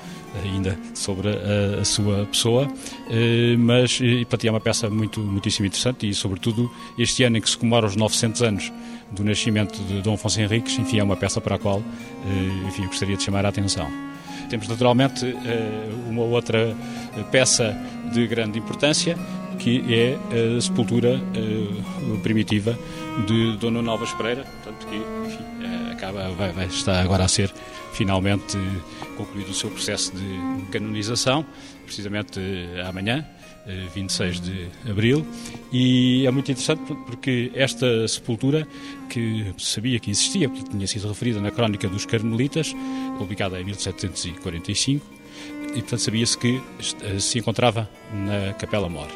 [0.44, 2.68] ainda sobre a, a sua pessoa,
[3.10, 7.50] eh, mas e, é uma peça muito, muitíssimo interessante e, sobretudo, este ano em que
[7.50, 8.74] se comemora os 900 anos
[9.12, 12.86] do nascimento de Dom Afonso Henriques, enfim, é uma peça para a qual eh, enfim,
[12.88, 13.88] gostaria de chamar a atenção.
[14.50, 16.76] Temos naturalmente eh, uma outra
[17.32, 17.76] peça
[18.14, 19.18] de grande importância,
[19.58, 20.18] que é
[20.58, 21.18] a sepultura
[22.22, 22.78] primitiva
[23.26, 24.96] de Dona Novas Pereira, portanto que
[25.26, 25.46] enfim,
[25.94, 27.54] acaba, vai, vai, está agora a ser
[27.96, 28.58] finalmente
[29.18, 31.46] concluído o seu processo de canonização,
[31.86, 33.26] precisamente eh, amanhã,
[33.94, 35.26] 26 eh, de abril,
[35.72, 38.68] e é muito interessante porque esta sepultura,
[39.10, 42.76] que sabia que existia, porque tinha sido referida na Crónica dos Carmelitas,
[43.18, 45.06] publicada em 1745,
[45.70, 46.62] e portanto sabia-se que
[47.02, 49.08] eh, se encontrava na Capela Mor,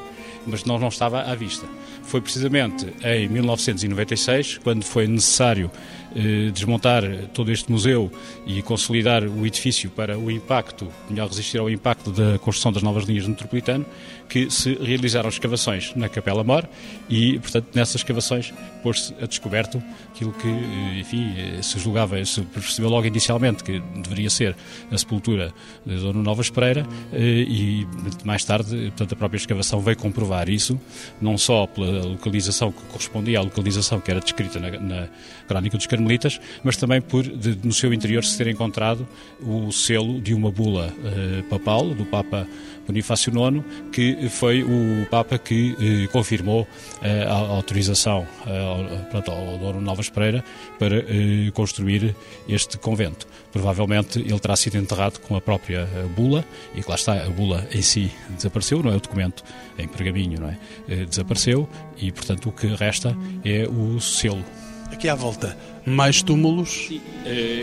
[0.47, 1.67] mas não, não estava à vista.
[2.03, 5.69] Foi precisamente em 1996, quando foi necessário
[6.08, 6.08] eh,
[6.53, 8.11] desmontar todo este museu
[8.45, 13.05] e consolidar o edifício para o impacto, melhor resistir ao impacto da construção das novas
[13.05, 13.85] linhas do metropolitano,
[14.29, 16.67] que se realizaram escavações na Capela Mor
[17.09, 22.41] e, portanto, nessas escavações pôs-se a descoberto aquilo que, eh, enfim, eh, se julgava, se
[22.41, 24.55] percebeu logo inicialmente que deveria ser
[24.91, 25.51] a sepultura
[25.85, 27.87] de Dona Novas Pereira e,
[28.23, 30.79] mais tarde, portanto, a própria escavação veio comprovar isso,
[31.19, 35.07] não só pela localização que correspondia à localização que era descrita na, na
[35.47, 39.07] Crónica dos carmelitas, mas também por de, no seu interior se ter encontrado
[39.41, 42.47] o selo de uma bula uh, papal, do Papa
[42.89, 46.67] Bonifácio IX, que foi o Papa que eh, confirmou
[47.03, 50.43] eh, a autorização eh, pronto, ao Dono Novas Pereira
[50.79, 52.15] para eh, construir
[52.47, 53.27] este convento.
[53.51, 57.67] Provavelmente ele terá sido enterrado com a própria eh, bula, e lá está, a bula
[57.71, 59.43] em si desapareceu, não é o documento
[59.77, 60.57] em pergaminho, não é?
[60.87, 64.43] Eh, desapareceu e, portanto, o que resta é o selo
[64.91, 66.87] Aqui à volta, mais túmulos?
[66.87, 67.01] Sim,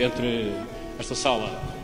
[0.03, 0.51] entre
[0.99, 1.76] esta sala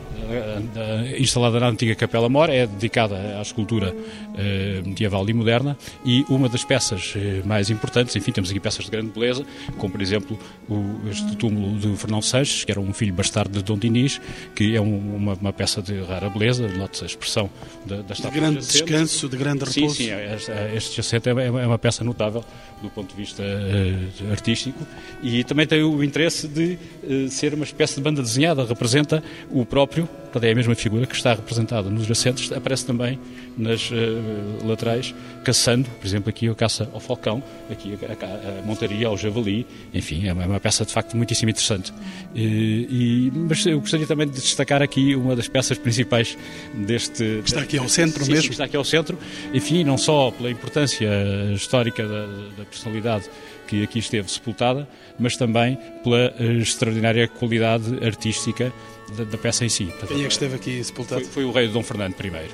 [1.18, 3.96] instalada na antiga Capela Mor, é dedicada à escultura
[4.38, 8.86] eh, medieval e moderna e uma das peças eh, mais importantes, enfim, temos aqui peças
[8.86, 9.46] de grande beleza,
[9.78, 10.38] como por exemplo
[10.70, 14.20] o, este túmulo de Fernão Sanches, que era um filho bastardo de Dom Dinis,
[14.56, 17.50] que é um, uma, uma, peça de rara beleza, note-se a expressão
[17.86, 19.96] da, da De grande descanso, de grande repouso.
[19.96, 22.44] Sim, sim, este, este jacente é, é uma peça notável
[22.82, 24.86] do ponto de vista uh, artístico
[25.22, 29.66] e também tem o interesse de uh, ser uma espécie de banda desenhada, representa o
[29.66, 33.20] próprio Portanto, é a mesma figura que está representada nos jacentos, aparece também
[33.56, 35.14] nas uh, laterais,
[35.44, 39.68] caçando, por exemplo, aqui a caça ao falcão, aqui a, a, a montaria ao javali,
[39.94, 41.94] enfim, é uma, é uma, peça de facto muitíssimo interessante.
[42.34, 46.36] E, e, mas eu gostaria também de destacar aqui uma das peças principais
[46.74, 47.42] deste.
[47.44, 48.46] Que está aqui ao centro sim, mesmo?
[48.46, 49.20] Sim, está aqui ao centro,
[49.54, 51.08] enfim, não só pela importância
[51.54, 52.26] histórica da,
[52.58, 53.30] da personalidade
[53.68, 54.88] que aqui esteve sepultada,
[55.18, 58.74] mas também pela eh, extraordinária qualidade artística
[59.18, 59.94] da, da peça em si.
[60.08, 61.22] Quem é que esteve aqui sepultado?
[61.22, 62.50] Foi, foi o rei Dom Fernando I.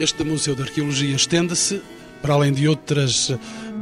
[0.00, 1.82] Este Museu de Arqueologia estende-se,
[2.20, 3.30] para além de outras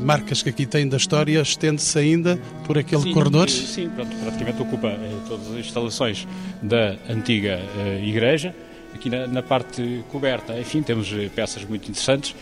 [0.01, 3.49] marcas que aqui tem da história, estende-se ainda por aquele sim, corredor?
[3.49, 6.27] Sim, praticamente ocupa eh, todas as instalações
[6.63, 8.55] da antiga eh, igreja.
[8.95, 12.35] Aqui na, na, parte coberta, enfim, temos eh, peças muito interessantes,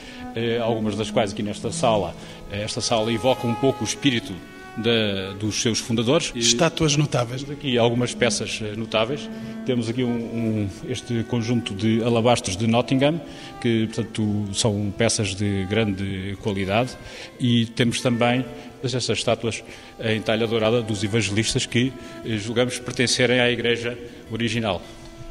[0.63, 2.15] algumas das quais aqui nesta sala.
[2.51, 4.33] Esta sala evoca um pouco o espírito
[4.79, 6.33] da, dos seus fundadores.
[6.35, 7.43] Estátuas notáveis.
[7.43, 9.29] Temos aqui algumas peças eh, notáveis.
[9.67, 13.21] Temos aqui um, um, este conjunto de alabastros de Nottingham,
[13.61, 16.97] que portanto são peças de grande qualidade,
[17.39, 18.45] e temos também
[18.83, 19.63] essas estátuas
[20.01, 21.93] em talha dourada dos evangelistas que
[22.25, 23.99] eh, julgamos pertencerem à igreja
[24.31, 24.81] original.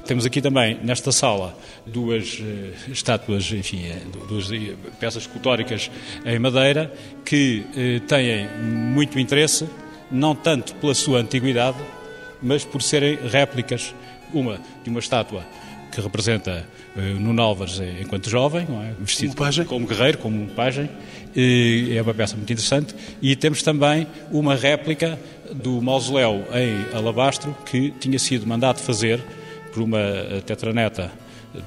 [0.08, 1.54] Temos aqui também, nesta sala,
[1.86, 4.48] duas uh, estátuas, enfim, eh, duas
[5.02, 5.92] peças escultóricas
[6.26, 6.90] em madeira
[7.26, 7.66] que
[8.08, 9.68] têm muito interesse,
[10.10, 11.78] não tanto pela sua antiguidade,
[12.42, 13.94] mas por serem réplicas,
[14.34, 15.46] uma de uma estátua
[15.92, 16.66] que representa
[16.96, 18.94] uh, Nuno Álvares enquanto jovem, é?
[19.02, 20.90] vestido como, como, guerreiro, como um pajem,
[21.36, 25.20] é uma peça muito interessante, e temos também uma réplica
[25.54, 29.22] do mausoléu em alabastro que tinha sido mandado fazer
[29.78, 31.12] por uma eh, tetraneta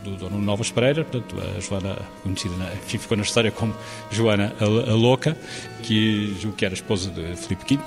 [0.02, 3.72] do Dono Novas Pereira, portanto, a Joana, conhecida, na, enfim, ficou na história como
[4.10, 5.36] Joana a, a Louca,
[5.82, 7.80] que julgo que era esposa de Filipe V,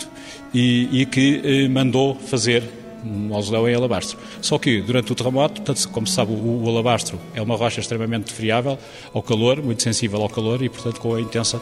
[0.54, 2.64] e, e que eh, mandou fazer
[3.04, 4.18] um mausoléu em alabastro.
[4.42, 7.80] Só que durante o terremoto, portanto, como se sabe, o, o, alabastro é uma rocha
[7.80, 8.78] extremamente friável
[9.14, 11.62] ao calor, muito sensível ao calor e, portanto, com a intensa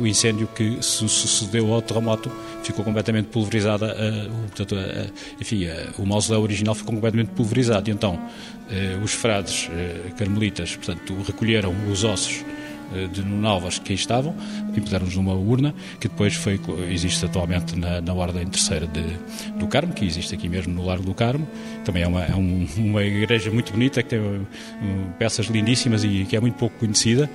[0.00, 2.30] o incêndio que sucedeu ao terremoto
[2.62, 7.88] ficou completamente pulverizada, uh, portanto, uh, enfim, uh, o mausoléu original ficou completamente pulverizado.
[7.88, 8.18] E então,
[9.02, 9.70] os frades
[10.18, 12.44] carmelitas, portanto, recolheram os ossos
[12.94, 14.34] eh, de Novas que aí estavam
[14.74, 19.02] e puseram-nos numa urna que depois foi, existe atualmente na, na Ordem Terceira de,
[19.58, 21.46] do Carmo, que existe aqui mesmo no Largo do Carmo.
[21.84, 24.44] Também é uma, é um, uma igreja muito bonita, que tem um,
[25.18, 27.28] peças lindíssimas e que é muito pouco conhecida.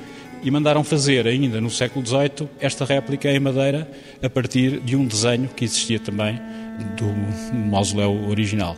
[0.44, 3.90] E mandaram fazer ainda no século XVIII esta réplica em madeira
[4.24, 6.40] a partir de um desenho que existia também
[6.98, 7.06] do
[7.70, 8.76] mausoléu original.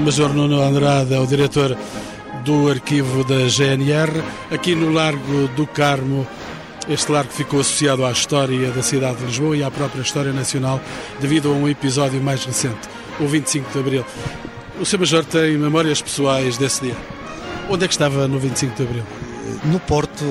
[0.00, 1.76] Major Nuno Andrade é o diretor
[2.44, 6.26] do arquivo da GNR, aqui no Largo do Carmo.
[6.88, 10.80] Este largo ficou associado à história da cidade de Lisboa e à própria história nacional
[11.20, 12.88] devido a um episódio mais recente,
[13.20, 14.04] o 25 de Abril.
[14.80, 14.98] O Sr.
[15.00, 16.96] Major tem memórias pessoais desse dia.
[17.68, 19.04] Onde é que estava no 25 de Abril?
[19.64, 20.24] No Porto,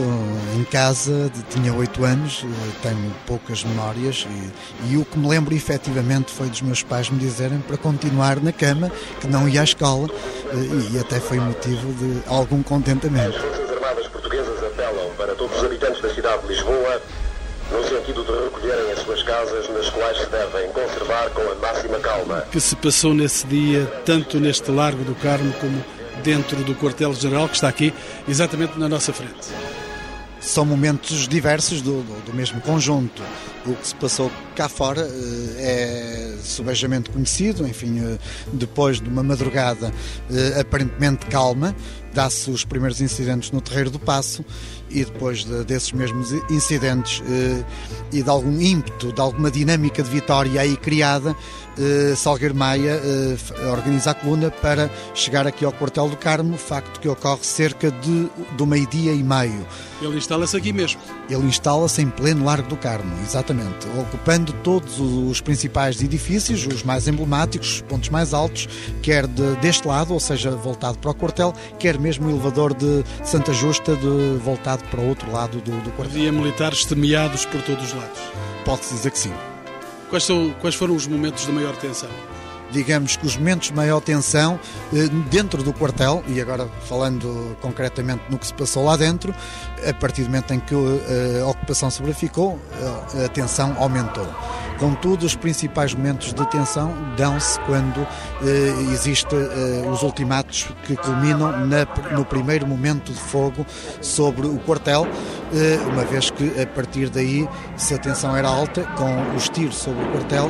[0.56, 5.54] em casa, tinha oito anos, eh, tenho poucas memórias e, e, o que me lembro
[5.54, 9.64] efetivamente foi dos meus pais me dizerem para continuar na cama, que não ia à
[9.64, 10.08] escola
[10.52, 13.38] eh, e até foi motivo de algum contentamento.
[13.38, 17.02] As Forças Armadas Portuguesas apelam para todos os habitantes da cidade de Lisboa
[17.72, 22.00] no sentido de recolherem as suas casas, nas quais se devem conservar com a máxima
[22.00, 22.42] calma.
[22.52, 25.84] Que se passou nesse dia, tanto neste Largo do Carmo como
[26.24, 27.94] dentro do quartel-general que está aqui,
[28.28, 29.48] exatamente na nossa frente.
[30.40, 33.22] São momentos diversos do, do, do mesmo conjunto.
[33.66, 38.18] O que se passou cá fora eh, é subejamente conhecido, enfim, eh,
[38.54, 39.92] depois de uma madrugada
[40.32, 41.76] eh, aparentemente calma,
[42.14, 44.44] dá-se os primeiros incidentes no Terreiro do Passo
[44.90, 47.22] e depois de, desses mesmos incidentes
[48.12, 51.36] e de algum ímpeto, de alguma dinâmica de vitória aí criada,
[51.80, 53.38] eh, Salgueiro Maia eh,
[53.70, 58.30] organiza a coluna para chegar aqui ao Quartel do Carmo, facto que ocorre cerca de,
[58.58, 59.66] do meio-dia e meio.
[60.02, 61.00] Ele instala-se aqui mesmo?
[61.30, 67.08] Ele instala-se em pleno Largo do Carmo, exatamente, ocupando todos os principais edifícios, os mais
[67.08, 68.68] emblemáticos, os pontos mais altos,
[69.02, 73.04] quer de, deste lado, ou seja, voltado para o quartel, quer mesmo o elevador de
[73.24, 76.16] Santa Justa de, voltado para o outro lado do, do quartel.
[76.18, 78.20] Havia militares temeados por todos os lados.
[78.66, 79.34] Pode-se dizer que sim.
[80.10, 82.10] Quais, são, quais foram os momentos de maior tensão?
[82.72, 84.60] digamos que os momentos de maior tensão
[84.94, 89.34] eh, dentro do quartel, e agora falando concretamente no que se passou lá dentro,
[89.88, 92.60] a partir do momento em que eh, a ocupação se verificou,
[93.16, 94.28] eh, a tensão aumentou.
[94.80, 98.08] Contudo, os principais momentos de tensão dão-se quando
[98.42, 103.66] eh, existe eh, os ultimatos que culminam na, no primeiro momento de fogo
[104.02, 105.06] sobre o quartel,
[105.54, 109.76] eh, uma vez que a partir daí, se a tensão era alta, com os tiros
[109.76, 110.50] sobre o quartel,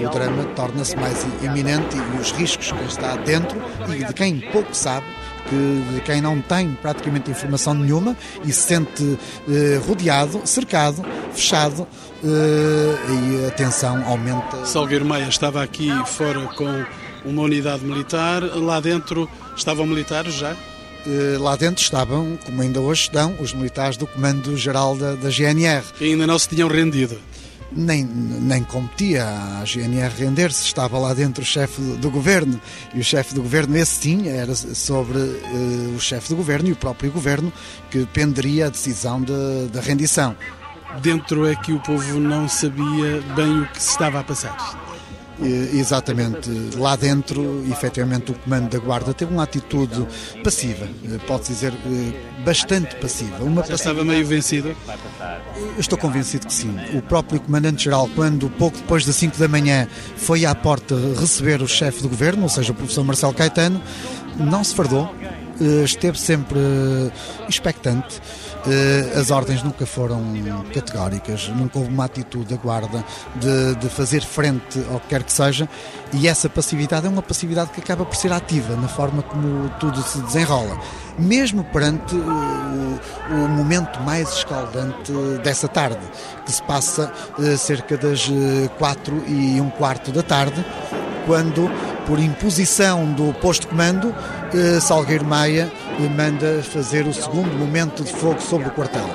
[0.00, 3.60] o drama torna-se mais iminente e os riscos que está dentro
[3.94, 5.06] e de quem pouco sabe
[5.50, 9.18] de quem não tem praticamente informação nenhuma e se sente
[9.48, 11.86] eh, rodeado, cercado, fechado
[12.24, 14.64] eh, e a tensão aumenta.
[14.64, 16.84] Salgueiro Maia estava aqui fora com
[17.24, 20.56] uma unidade militar, lá dentro estavam militares já?
[21.06, 25.28] Eh, lá dentro estavam, como ainda hoje estão, os militares do Comando Geral da, da
[25.28, 25.84] GNR.
[26.00, 27.18] E ainda não se tinham rendido
[27.74, 32.60] nem, nem competia à GNR render-se, estava lá dentro o chefe do governo,
[32.94, 36.72] e o chefe do governo, esse sim, era sobre uh, o chefe do governo e
[36.72, 37.52] o próprio governo
[37.90, 39.32] que penderia a decisão da
[39.70, 40.36] de, rendição.
[41.00, 44.92] Dentro é que o povo não sabia bem o que se estava a passar.
[45.40, 46.50] Exatamente.
[46.76, 50.06] Lá dentro, efetivamente, o comando da Guarda teve uma atitude
[50.44, 52.12] passiva, eh, pode-se dizer eh,
[52.44, 53.42] bastante passiva.
[53.44, 54.76] Uma Já estava meio vencido?
[55.78, 56.74] Estou convencido que sim.
[56.94, 61.68] O próprio Comandante-Geral, quando pouco depois das 5 da manhã foi à porta receber o
[61.68, 63.80] chefe do governo, ou seja, o professor Marcelo Caetano,
[64.36, 65.14] não se fardou,
[65.84, 66.58] esteve sempre
[67.48, 68.20] expectante.
[68.66, 70.22] Eh, as ordens nunca foram
[70.72, 73.04] categóricas, nunca houve uma atitude da guarda
[73.34, 75.68] de, de, fazer frente ao que quer que seja,
[76.12, 80.00] e essa passividade é uma passividade que acaba por ser ativa na forma como tudo
[80.02, 80.78] se desenrola,
[81.18, 83.00] mesmo perante o,
[83.30, 86.00] o momento mais escaldante dessa tarde,
[86.46, 90.64] que se passa eh, cerca das eh, quatro e um quarto da tarde,
[91.26, 91.70] quando,
[92.06, 94.14] por imposição do posto de comando,
[94.80, 95.70] Salgueiro Maia
[96.16, 99.08] manda fazer o segundo momento de fogo sobre o quartel.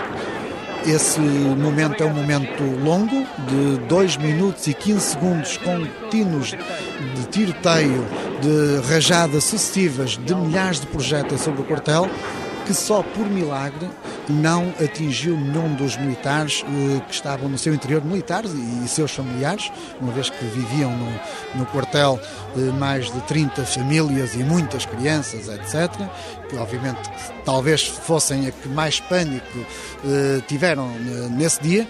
[0.86, 6.56] Esse momento é um momento longo, de 2 minutos e 15 segundos, contínuos
[7.16, 8.06] de tiroteio,
[8.42, 12.10] de rajadas sucessivas de milhares de projéteis sobre o quartel,
[12.68, 13.90] que só por milagre
[14.28, 19.12] não atingiu nenhum dos militares eh, que estavam no seu interior, militares e, e seus
[19.12, 21.20] familiares, uma vez que viviam no,
[21.56, 22.20] no quartel
[22.58, 25.90] eh, mais de 30 famílias e muitas crianças, etc.,
[26.50, 27.10] que obviamente
[27.46, 29.60] talvez fossem a que mais pânico
[30.06, 31.88] eh, tiveram eh, nesse dia.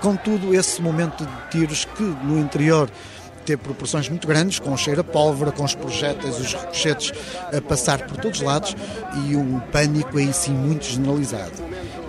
[0.00, 2.90] Contudo, esse momento de tiros que no interior
[3.46, 7.12] ter proporções muito grandes, com cheiro a pólvora, com os projéteis, os ricochetes
[7.56, 8.76] a passar por todos os lados
[9.24, 11.54] e um pânico aí sim muito generalizado.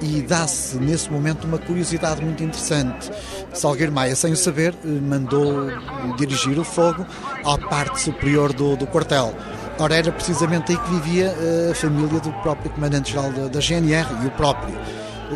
[0.02, 3.10] E dá-se nesse momento uma curiosidade muito interessante.
[3.54, 5.70] Salgueiro Maia, sem o saber, mandou
[6.18, 7.06] dirigir o fogo
[7.46, 9.34] à parte superior do, do quartel.
[9.80, 11.36] Ora, era precisamente aí que vivia
[11.72, 14.76] a família do próprio comandante-geral da, da GNR e o próprio.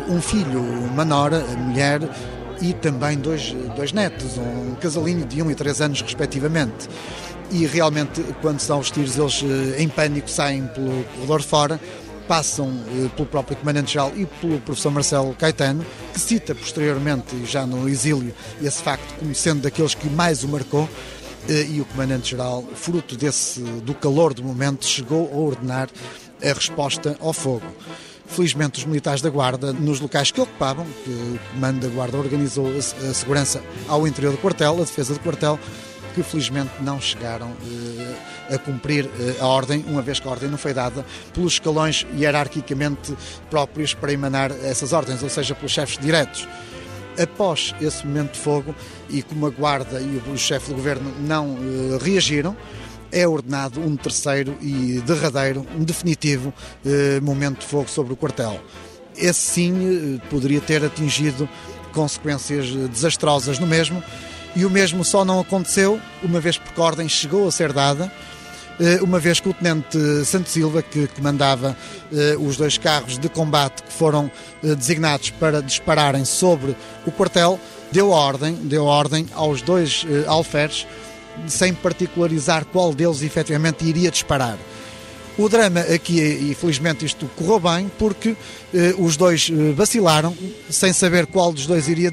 [0.08, 2.00] Um filho, uma nora, a mulher,
[2.62, 6.88] e também dois, dois netos, um casalinho de 1 um e 3 anos, respectivamente.
[7.50, 11.80] E realmente, quando são os tiros, eles eh, em pânico saem pelo corredor fora,
[12.28, 15.84] passam eh, pelo próprio Comandante-Geral e pelo professor Marcelo Caetano,
[16.14, 18.32] que cita posteriormente, já no exílio,
[18.62, 20.88] esse facto como sendo daqueles que mais o marcou.
[21.48, 25.88] Eh, e o Comandante-Geral, fruto desse, do calor do momento, chegou a ordenar
[26.40, 27.66] a resposta ao fogo.
[28.26, 32.66] Felizmente, os militares da Guarda, nos locais que ocupavam, que o comando da Guarda organizou
[32.68, 35.58] a segurança ao interior do quartel, a defesa do quartel,
[36.14, 40.48] que felizmente não chegaram eh, a cumprir eh, a ordem, uma vez que a ordem
[40.48, 43.16] não foi dada pelos escalões hierarquicamente
[43.50, 46.46] próprios para emanar essas ordens, ou seja, pelos chefes diretos.
[47.20, 48.74] Após esse momento de fogo,
[49.10, 52.56] e como a Guarda e o chefe do governo não eh, reagiram,
[53.12, 56.52] é ordenado um terceiro e derradeiro, um definitivo
[56.84, 58.58] eh, momento de fogo sobre o quartel.
[59.16, 61.48] Esse sim eh, poderia ter atingido
[61.92, 64.02] consequências desastrosas no mesmo,
[64.56, 68.10] e o mesmo só não aconteceu, uma vez porque a ordem chegou a ser dada,
[68.80, 71.76] eh, uma vez que o Tenente Santo Silva, que comandava
[72.40, 74.30] os dois carros de combate que foram
[74.62, 76.74] designados para dispararem sobre
[77.06, 77.60] o quartel,
[77.90, 80.86] deu ordem, deu ordem aos dois alferes
[81.46, 84.58] sem particularizar qual deles efetivamente iria disparar.
[85.38, 86.56] O drama aqui, e
[87.04, 88.36] isto correu bem, porque
[88.74, 90.36] eh, os dois eh, vacilaram,
[90.68, 92.12] sem saber qual dos dois iria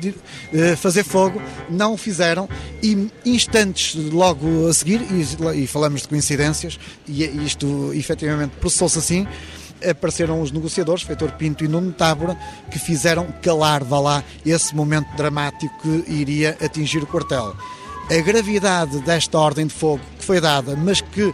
[0.53, 2.47] eh, fazer fogo, não o fizeram,
[2.82, 9.28] e instantes logo a seguir, e, e falamos de coincidências, e isto efetivamente processou-se assim,
[9.88, 12.38] apareceram os negociadores, Feitor Pinto e Nuno Tábora,
[12.72, 17.53] que fizeram calar, vá lá, esse momento dramático que iria atingir o quartel.
[18.10, 21.34] A gravidade desta ordem de fogo que foi dada, mas que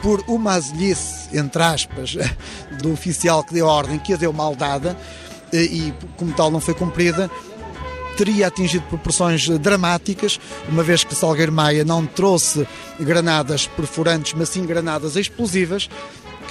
[0.00, 2.16] por uma azelice, entre aspas,
[2.80, 4.96] do oficial que deu a ordem, que a deu mal dada,
[5.52, 7.28] eh, e como tal não foi cumprida,
[8.16, 12.66] teria atingido proporções dramáticas, uma vez que Salgueiro Maia não trouxe
[13.00, 15.88] granadas perfurantes, mas sim granadas explosivas,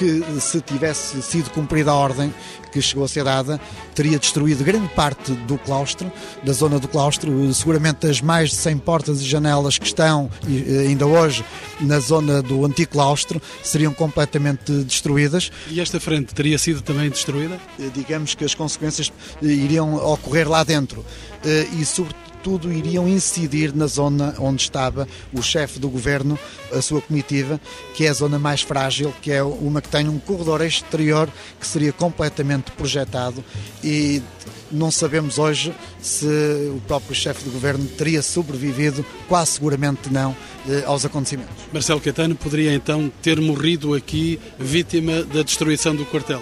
[0.02, 2.34] que se tivesse sido cumprida a ordem
[2.72, 3.62] que chegou a ser dada,
[3.94, 6.12] teria destruído grande parte do claustro,
[6.44, 10.88] da zona do claustro, seguramente as mais de 100 portas e janelas que estão eh,
[10.88, 11.46] ainda hoje
[11.82, 15.52] na zona do antigo claustro seriam completamente destruídas.
[15.70, 17.60] E esta frente teria sido também destruída?
[17.80, 19.12] Eh, digamos que as consequências
[19.44, 21.06] eh, iriam ocorrer lá dentro
[21.78, 26.38] e sobretudo tudo iriam incidir na zona onde estava o chefe do governo,
[26.72, 27.60] a sua comitiva,
[27.94, 31.30] que é a zona mais frágil, que é uma que tem um corredor exterior
[31.60, 33.44] que seria completamente projetado
[33.84, 34.22] e
[34.72, 40.36] não sabemos hoje se o próprio chefe do governo teria sobrevivido, quase seguramente não,
[40.68, 41.54] eh, aos acontecimentos.
[41.74, 46.42] Marcelo Caetano poderia então ter morrido aqui vítima da destruição do quartel?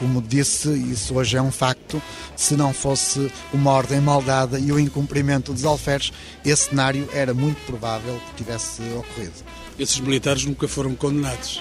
[0.00, 2.02] Como disse, isso hoje é um facto.
[2.34, 6.10] Se não fosse uma ordem mal dada e o incumprimento dos alferes,
[6.42, 9.34] esse cenário era muito provável que tivesse ocorrido.
[9.78, 11.60] Esses militares nunca foram condenados?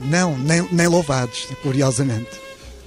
[0.00, 2.30] Não, nem, nem louvados, curiosamente.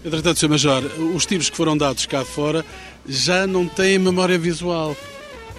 [0.03, 0.49] Entretanto, Sr.
[0.49, 0.83] Major,
[1.13, 2.65] os tiros que foram dados cá fora
[3.05, 4.95] já não têm memória visual.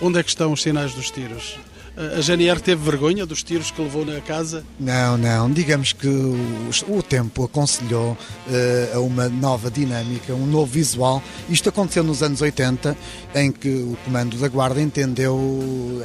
[0.01, 1.59] Onde é que estão os sinais dos tiros?
[1.99, 4.63] A GNR teve vergonha dos tiros que levou na casa?
[4.79, 5.51] Não, não.
[5.51, 11.21] Digamos que o, o tempo aconselhou uh, a uma nova dinâmica, um novo visual.
[11.51, 12.97] Isto aconteceu nos anos 80,
[13.35, 15.37] em que o Comando da Guarda entendeu,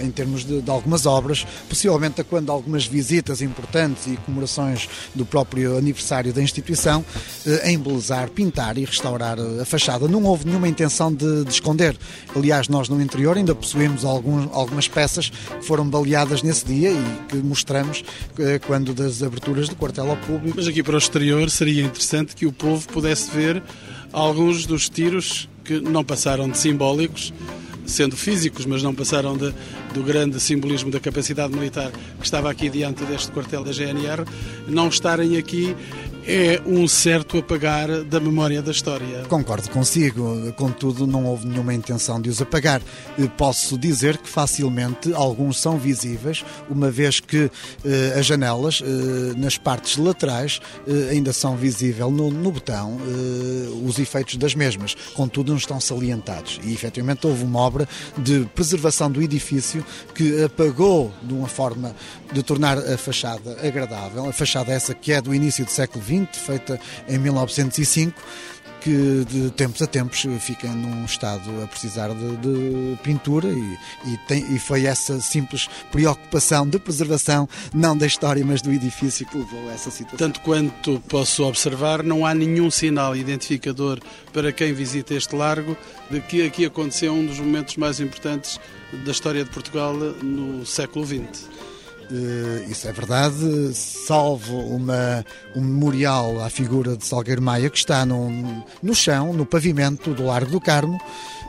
[0.02, 5.78] em termos de, de algumas obras, possivelmente quando algumas visitas importantes e comemorações do próprio
[5.78, 7.06] aniversário da instituição,
[7.46, 10.08] uh, embelezar, pintar e restaurar a fachada.
[10.08, 11.96] Não houve nenhuma intenção de, de esconder.
[12.36, 16.92] Aliás, nós no interior ainda possuímos algum, algumas peças que foram foram baleadas nesse dia
[16.92, 18.04] e que mostramos
[18.40, 20.54] eh, quando das aberturas do quartel ao público.
[20.56, 23.62] Mas aqui para o exterior seria interessante que o povo pudesse ver
[24.12, 27.34] alguns dos tiros que não passaram de simbólicos,
[27.86, 29.54] sendo físicos, mas não passaram de,
[29.94, 34.26] do grande simbolismo da capacidade militar que estava aqui diante deste quartel da GNR,
[34.68, 35.76] não estarem aqui
[36.26, 39.24] é um certo apagar da memória da história.
[39.28, 42.82] Concordo consigo, contudo, não houve nenhuma intenção de os apagar.
[43.38, 47.52] Posso dizer que facilmente alguns são visíveis, uma vez que
[47.86, 53.86] eh, as janelas, eh, nas partes laterais, eh, ainda são visíveis no, no botão eh,
[53.86, 56.60] os efeitos das mesmas, contudo, não estão salientados.
[56.64, 61.96] E efetivamente houve uma obra de preservação do edifício que apagou de uma forma
[62.32, 66.13] de tornar a fachada agradável, a fachada essa que é do início do século XX
[66.34, 68.22] feita em 1905
[68.84, 74.18] que de tempos a tempos fica num estado a precisar de, de pintura e, e,
[74.28, 79.38] tem, e, foi essa simples preocupação de preservação, não da história, mas do edifício que
[79.38, 80.18] levou a essa situação.
[80.18, 84.00] Tanto quanto posso observar, não há nenhum sinal identificador
[84.34, 85.78] para quem visita este largo
[86.12, 88.60] de que aqui aconteceu um dos momentos mais importantes
[89.06, 91.53] da história de Portugal no século XX.
[92.12, 95.26] Uh, isso é verdade, salvo uma,
[95.56, 98.30] um memorial à figura de Salgueiro Maia que está no,
[98.82, 101.00] no chão, no pavimento do Largo do Carmo.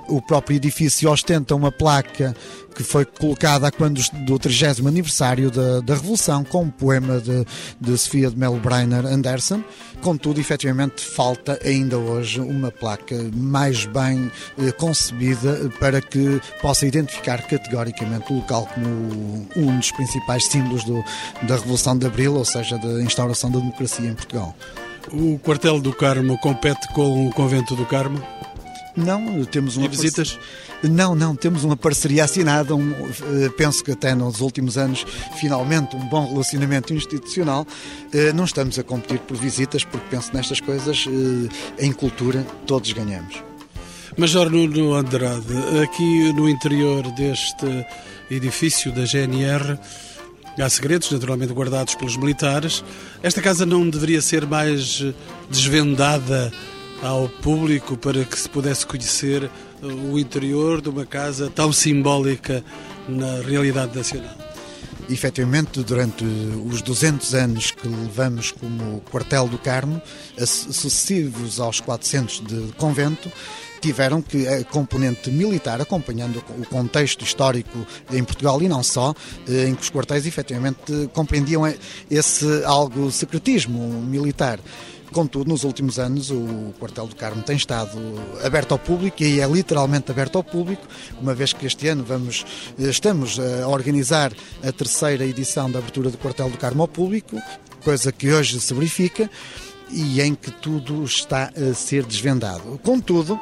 [0.09, 2.35] O próprio edifício ostenta uma placa
[2.75, 7.47] que foi colocada quando do 30 aniversário da, da Revolução, com um poema de,
[7.81, 9.63] de Sofia de Melo Breiner Anderson.
[10.03, 17.41] Contudo, efetivamente, falta ainda hoje uma placa mais bem eh, concebida para que possa identificar
[17.43, 21.03] categoricamente o local como um dos principais símbolos do,
[21.43, 24.55] da Revolução de Abril, ou seja, da instauração da democracia em Portugal.
[25.13, 28.23] O quartel do Carmo compete com o convento do Carmo?
[28.97, 29.87] Não, temos uma.
[29.87, 30.39] E visitas?
[30.83, 35.05] Não, não, temos uma parceria assinada, um, eh, penso que até nos últimos anos,
[35.41, 37.67] finalmente, um bom relacionamento institucional.
[38.13, 42.93] Eh, não estamos a competir por visitas, porque penso nestas coisas, eh, em cultura, todos
[42.93, 43.43] ganhamos.
[44.17, 47.87] Major Nuno Andrade, aqui no interior deste
[48.31, 49.77] edifício da GNR,
[50.57, 52.85] há segredos naturalmente guardados pelos militares.
[53.25, 55.03] Esta casa não deveria ser mais
[55.51, 56.53] desvendada
[57.03, 59.51] ao público para que se pudesse conhecer
[59.83, 62.65] o interior de uma casa tão simbólica
[63.09, 64.45] na realidade nacional?
[65.09, 70.01] efetivamente, durante os 200 anos que levamos como quartel do Carmo,
[70.39, 73.31] sucessivos aos 400 de convento,
[73.81, 79.15] tiveram que a componente militar, acompanhando o contexto histórico em Portugal e não só,
[79.47, 81.63] eh, em que os quartéis efetivamente compreendiam
[82.11, 84.59] esse algo secretismo militar.
[85.15, 87.97] Contudo, nos últimos anos, o Quartel do Carmo tem estado
[88.45, 90.85] aberto ao público e é literalmente aberto ao público,
[91.23, 92.45] uma vez que este ano vamos,
[92.77, 97.41] estamos a organizar a terceira edição da abertura do Quartel do Carmo ao público,
[97.85, 99.31] coisa que hoje se verifica
[99.95, 102.81] e em que tudo está a ser desvendado.
[102.83, 103.39] Contudo,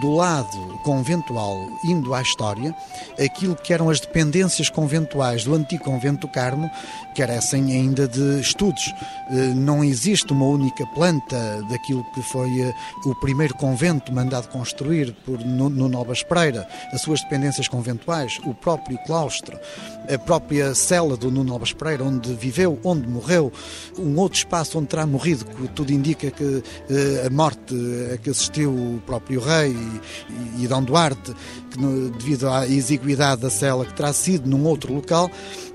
[0.00, 2.74] do lado conventual, indo à história,
[3.22, 6.70] aquilo que eram as dependências conventuais do antigo convento Carmo
[7.14, 8.92] carecem ainda de estudos.
[9.30, 12.74] Eh, não existe uma única planta daquilo que foi eh,
[13.04, 18.98] o primeiro convento mandado construir por Nuno Novas Pereira, as suas dependências conventuais, o próprio
[19.06, 19.58] claustro,
[20.12, 23.52] a própria cela do Nuno Novas Pereira, onde viveu, onde morreu,
[23.98, 27.74] um outro espaço onde terá morrido, que tudo indica que eh, a morte
[28.14, 29.74] a que assistiu o próprio rei
[30.56, 31.34] e, e Dom Duarte,
[31.70, 31.78] que
[32.18, 35.30] devido à exiguidade da cela que terá sido num outro local,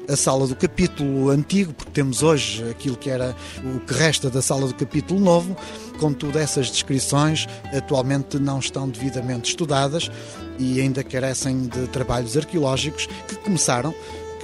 [0.08, 4.42] a sala do capítulo antigo, porque temos hoje aquilo que era o que resta da
[4.42, 5.56] sala do capítulo novo,
[6.00, 10.12] contudo essas descrições atualmente não estão devidamente estudadas
[10.60, 13.94] e ainda carecem de trabalhos arqueológicos que começaram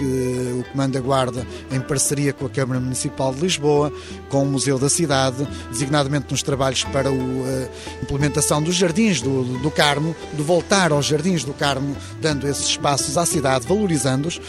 [0.01, 3.93] que o Comando da Guarda, em parceria com a Câmara Municipal de Lisboa,
[4.29, 7.69] com o Museu da Cidade, designadamente nos trabalhos para a eh,
[8.01, 13.15] implementação dos Jardins do, do Carmo, de voltar aos Jardins do Carmo, dando esses espaços
[13.15, 14.41] à cidade, valorizando-os,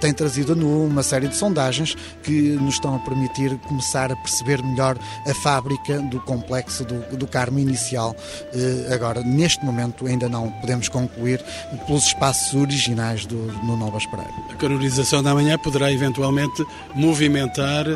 [0.00, 4.16] tem trazido a nu uma série de sondagens que nos estão a permitir começar a
[4.16, 8.14] perceber melhor a fábrica do complexo do, do Carmo inicial.
[8.52, 11.44] Eh, agora, neste momento, ainda não podemos concluir
[11.86, 14.32] pelos espaços originais do, no Novas Pereira.
[14.50, 16.64] A canonização da manhã poderá eventualmente
[16.94, 17.86] movimentar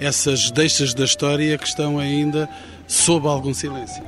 [0.00, 2.48] essas deixas da história que estão ainda
[2.86, 4.02] sob algum silêncio.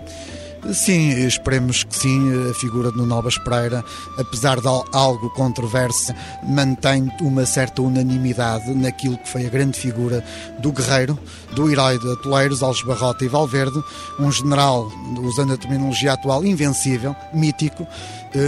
[0.70, 2.48] Sim, esperemos que sim.
[2.48, 3.84] A figura de Novas Pereira,
[4.16, 10.24] apesar de algo controverso, mantém uma certa unanimidade naquilo que foi a grande figura
[10.60, 11.18] do guerreiro,
[11.52, 13.82] do herói de Atoleiros, Alves Barrota e Valverde,
[14.20, 14.90] um general,
[15.20, 17.86] usando a terminologia atual, invencível, mítico,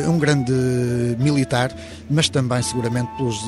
[0.09, 0.53] um grande
[1.19, 1.71] militar,
[2.11, 3.43] mas também seguramente pelos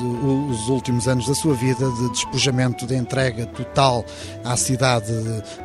[0.49, 4.05] os últimos anos da sua vida de despojamento, de entrega total
[4.43, 5.13] à cidade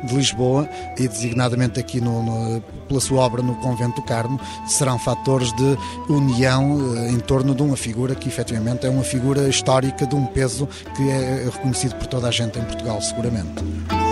[0.03, 0.67] de Lisboa
[0.97, 5.77] e designadamente aqui no, no, pela sua obra no Convento do Carmo, serão fatores de
[6.09, 10.25] união eh, em torno de uma figura que efetivamente é uma figura histórica de um
[10.25, 14.02] peso que é reconhecido por toda a gente em Portugal, seguramente.